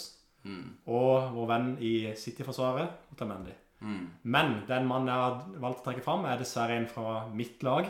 [0.48, 3.52] Mm, Og vår venn i City-forsvaret, Otamendi.
[3.82, 7.64] mm, Men den mannen jeg har valgt å trekke fram, er dessverre en fra mitt
[7.64, 7.90] lag.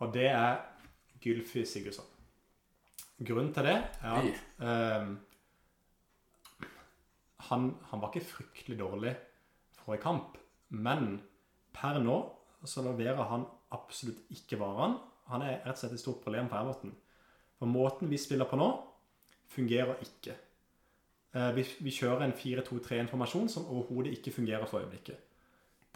[0.00, 0.58] Og det er
[1.22, 2.04] Gylfi Sigurdsson.
[3.22, 4.40] Grunnen til det er at
[5.00, 5.18] um,
[7.50, 9.14] han, han var ikke fryktelig dårlig
[9.84, 10.36] forrige kamp,
[10.68, 11.20] men
[11.76, 12.16] per nå
[12.64, 13.44] så leverer han
[13.76, 14.98] absolutt ikke varene.
[15.30, 16.94] Han er rett og slett et stort problem for Everton.
[17.58, 18.68] For måten vi spiller på nå,
[19.52, 20.36] fungerer ikke.
[21.36, 25.18] Eh, vi, vi kjører en 4-2-3-informasjon som overhodet ikke fungerer for øyeblikket.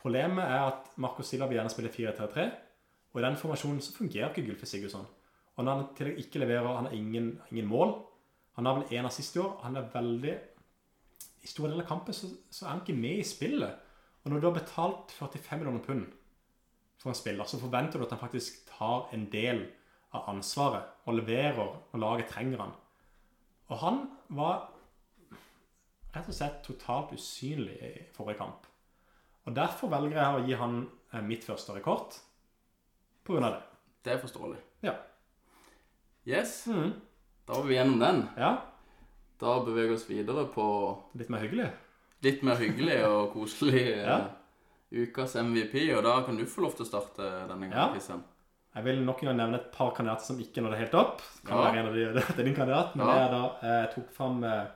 [0.01, 2.47] Problemet er at Marco Silva vil gjerne spille 4-3-3,
[3.13, 5.09] og i den formasjonen så fungerer ikke Gylfi Sigurdsson.
[5.57, 7.93] Og når han i tillegg ikke leverer, han har ingen, ingen mål.
[8.57, 9.59] Han har vel én assist i år.
[9.65, 10.39] Han er veldig
[11.41, 13.87] I store deler av kampen så, så er han ikke med i spillet.
[14.25, 16.07] Og når du har betalt 45 millioner pund
[17.01, 19.63] for en spiller, så forventer du at han faktisk tar en del
[20.13, 22.73] av ansvaret og leverer når laget trenger han.
[23.71, 24.01] Og han
[24.37, 24.69] var
[26.15, 28.67] rett og slett totalt usynlig i forrige kamp.
[29.47, 30.81] Og derfor velger jeg å gi han
[31.15, 32.19] eh, mitt første rekord
[33.31, 33.61] av det.
[34.05, 34.59] Det er forståelig.
[34.83, 34.97] Ja.
[36.27, 36.93] Yes, Mm.
[37.47, 38.29] da var vi gjennom den.
[38.37, 38.57] Ja,
[39.41, 40.65] Da beveger vi oss videre på
[41.15, 41.71] litt mer hyggelig.
[42.23, 44.19] litt mer hyggelig og koselig eh, Ja.
[44.93, 47.89] Ukas MVP, og da kan du få lov til å starte denne gangen, Ja.
[47.93, 48.23] Kristian.
[48.75, 51.23] Jeg vil nok en gang nevne et par kandidater som ikke nådde helt opp.
[51.47, 51.65] Kan Ja.
[51.65, 53.13] være en av de, det er din kandidat, men Ja.
[53.15, 54.67] det er da eh, Jeg tok fram eh,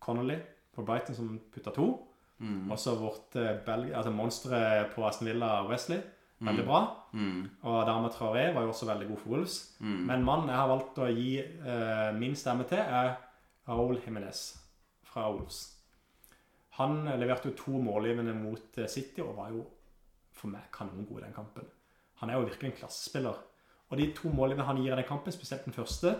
[0.00, 0.38] Connolly
[0.74, 2.04] på Brighton som putta to.
[2.40, 2.70] Mm.
[2.70, 6.00] Også vårt eh, Belg altså monsteret på Aston Villa, Wesley.
[6.40, 6.94] Veldig bra.
[7.14, 7.50] Mm.
[7.64, 9.74] Og Dama Traoré var jo også veldig god for Wolves.
[9.80, 10.06] Mm.
[10.06, 13.16] Men mannen jeg har valgt å gi uh, min stemme til, er
[13.66, 14.54] Raoul Jimenez
[15.02, 15.77] fra Wolves.
[16.78, 19.64] Han eh, leverte jo to målgivende mot eh, City og var jo
[20.38, 21.66] for meg kanongod i den kampen.
[22.22, 23.38] Han er jo virkelig en klassespiller.
[23.88, 26.14] Og de to målgivende han gir i den kampen, spesielt den første,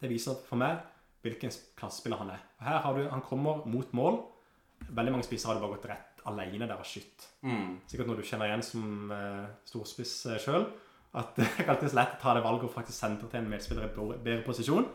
[0.00, 0.82] det viser for meg
[1.24, 2.42] hvilken klassespiller han er.
[2.60, 4.20] Og Her har du, Han kommer mot mål.
[4.88, 7.26] Veldig mange spisser hadde bare gått rett alene der og skutt.
[7.46, 7.78] Mm.
[7.88, 10.68] Sikkert noe du kjenner igjen som uh, storspiss uh, sjøl.
[11.16, 13.50] At det er alltid så lett å ta det valget og faktisk sende til en
[13.50, 14.88] medspiller i bedre- posisjon.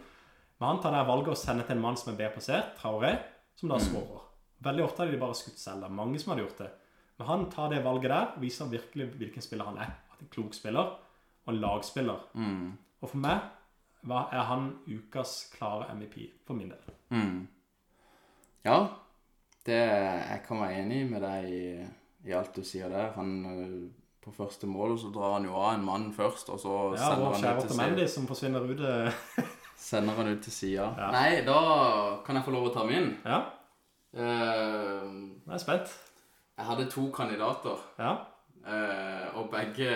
[0.60, 3.16] Men han tar det valget å sende til en mann som er bedre plassert, Traoré,
[3.58, 4.28] som da skårer.
[4.62, 5.86] Veldig ofte hadde de bare skutt selv.
[5.86, 6.70] Det mange som hadde gjort det.
[7.18, 9.96] Men han tar det valget der og viser virkelig hvilken spiller han er.
[10.14, 10.94] At en klok spiller
[11.46, 12.28] og en lagspiller.
[12.34, 12.72] Mm.
[13.02, 13.42] Og for meg
[14.10, 16.96] hva er han ukas klare MVP for min del.
[17.14, 17.48] Mm.
[18.66, 18.78] Ja,
[19.66, 21.66] det, jeg kan være enig med deg i,
[22.30, 23.12] i alt du sier der.
[23.18, 26.76] Han, øh, på første mål så drar han jo av en mann først, og så
[26.96, 29.48] Ja, sender, han ut til Otamendi Mendy som forsvinner ut eh,
[29.90, 30.92] sender han ut til sida.
[30.98, 31.10] Ja.
[31.14, 31.62] Nei, da
[32.26, 33.16] kan jeg få lov å ta min.
[33.26, 33.44] Ja,
[34.14, 35.08] Eh,
[35.48, 35.94] jeg er spent.
[36.58, 38.16] jeg hadde to kandidater, Ja.
[38.62, 39.90] Uh, og begge,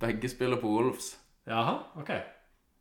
[0.00, 1.20] begge spiller på Wolves.
[1.46, 2.10] Jaha, ok.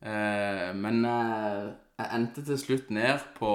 [0.01, 1.67] Uh, men eh,
[1.99, 3.51] jeg endte til slutt ned på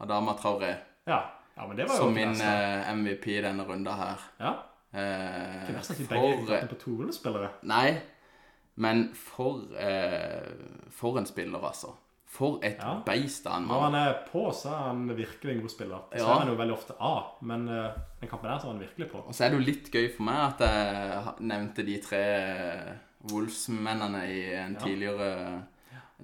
[0.00, 0.74] Adama Traoré
[1.06, 1.18] Ja,
[1.56, 2.34] ja men det var jo som min
[3.02, 4.30] MVP i denne runda her.
[4.40, 4.52] Ja,
[4.92, 7.48] Eh, ikke verst at vi begge gikk på Tore-spillere.
[7.64, 7.94] Nei,
[8.76, 10.50] men for eh,
[10.92, 11.94] For en spiller, altså.
[12.32, 12.94] For et Ja.
[13.04, 15.98] beist av en Når han er på, så er han virkelig en god spiller.
[16.12, 16.38] Ser Ja.
[16.38, 19.18] han jo veldig ofte av, men uh, den kampen der så var han virkelig på.
[19.26, 22.22] Og så er det jo litt gøy for meg at jeg nevnte de tre
[23.30, 24.80] Wolves-mennene i en Ja.
[24.86, 25.62] tidligere,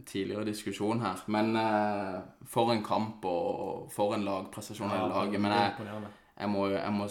[0.06, 1.22] tidligere diskusjon her.
[1.26, 5.40] Men uh, for en kamp og for en lagprestasjon av laget.
[5.40, 5.72] Men jeg,
[6.40, 7.08] jeg må, jeg må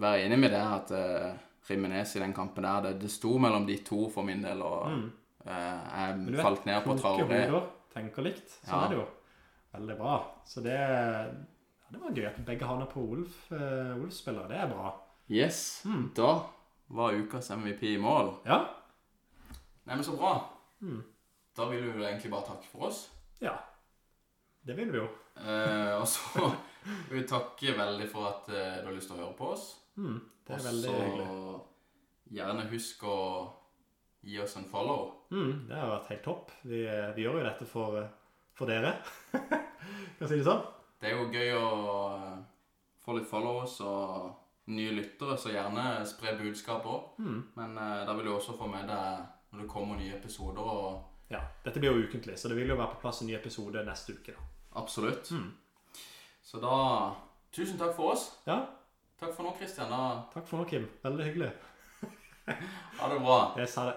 [0.00, 1.32] være enig med det at uh,
[1.70, 4.86] Rimenes i den kampen der Det, det sto mellom de to for min del, og
[4.90, 5.10] Mm.
[5.46, 7.60] eh, jeg falt ned på Traoré.
[7.96, 8.58] Tenker likt.
[8.66, 9.06] Sånn er det jo.
[9.76, 10.14] Veldig bra.
[10.48, 14.48] Så det, ja, det var gøy at begge havna på Wolf, uh, Ulf-spillere.
[14.52, 14.92] Det er bra.
[15.28, 16.10] Yes, Mm.
[16.14, 16.30] da
[16.94, 18.36] var ukas MVP i mål.
[18.46, 18.60] Ja.
[19.86, 20.36] Neimen, så bra.
[20.80, 21.02] Mm.
[21.56, 23.08] Da vil vi vel egentlig bare takke for oss.
[23.42, 23.56] Ja.
[24.66, 25.08] Det vil vi jo.
[25.36, 26.46] Eh, og så
[27.10, 29.66] vil vi takke veldig for at eh, du har lyst til å høre på oss.
[29.96, 30.20] Mm.
[30.46, 31.60] Det er er veldig så hyggelig.
[32.38, 33.18] gjerne husk å
[34.26, 35.15] gi oss en follow.
[35.30, 36.52] Mm, det har vært helt topp.
[36.62, 38.10] Vi, eh, vi gjør jo dette for, eh,
[38.54, 38.94] for dere.
[40.18, 40.64] kan si det sånn?
[41.00, 41.70] Det er jo gøy å
[42.16, 42.36] eh,
[43.04, 47.18] få litt followers og nye lyttere, så gjerne spre budskap òg.
[47.22, 47.42] Mm.
[47.54, 49.20] Men uh, da vil du også få med deg
[49.52, 50.58] når det kommer nye episoder.
[50.58, 53.36] og Ja, Dette blir jo ukentlig, så det vil jo være på plass en ny
[53.38, 54.34] episode neste uke.
[54.34, 54.48] da.
[54.82, 55.30] Absolutt.
[55.30, 55.52] Mm.
[56.42, 56.74] Så da
[57.54, 58.26] Tusen takk for oss.
[58.44, 58.66] Ja,
[59.16, 59.88] Takk for nå, Kristian.
[59.88, 60.82] Da takk for nå, Kim.
[61.00, 61.52] Veldig hyggelig.
[62.98, 63.38] ha det bra.
[63.56, 63.94] Jeg sa det.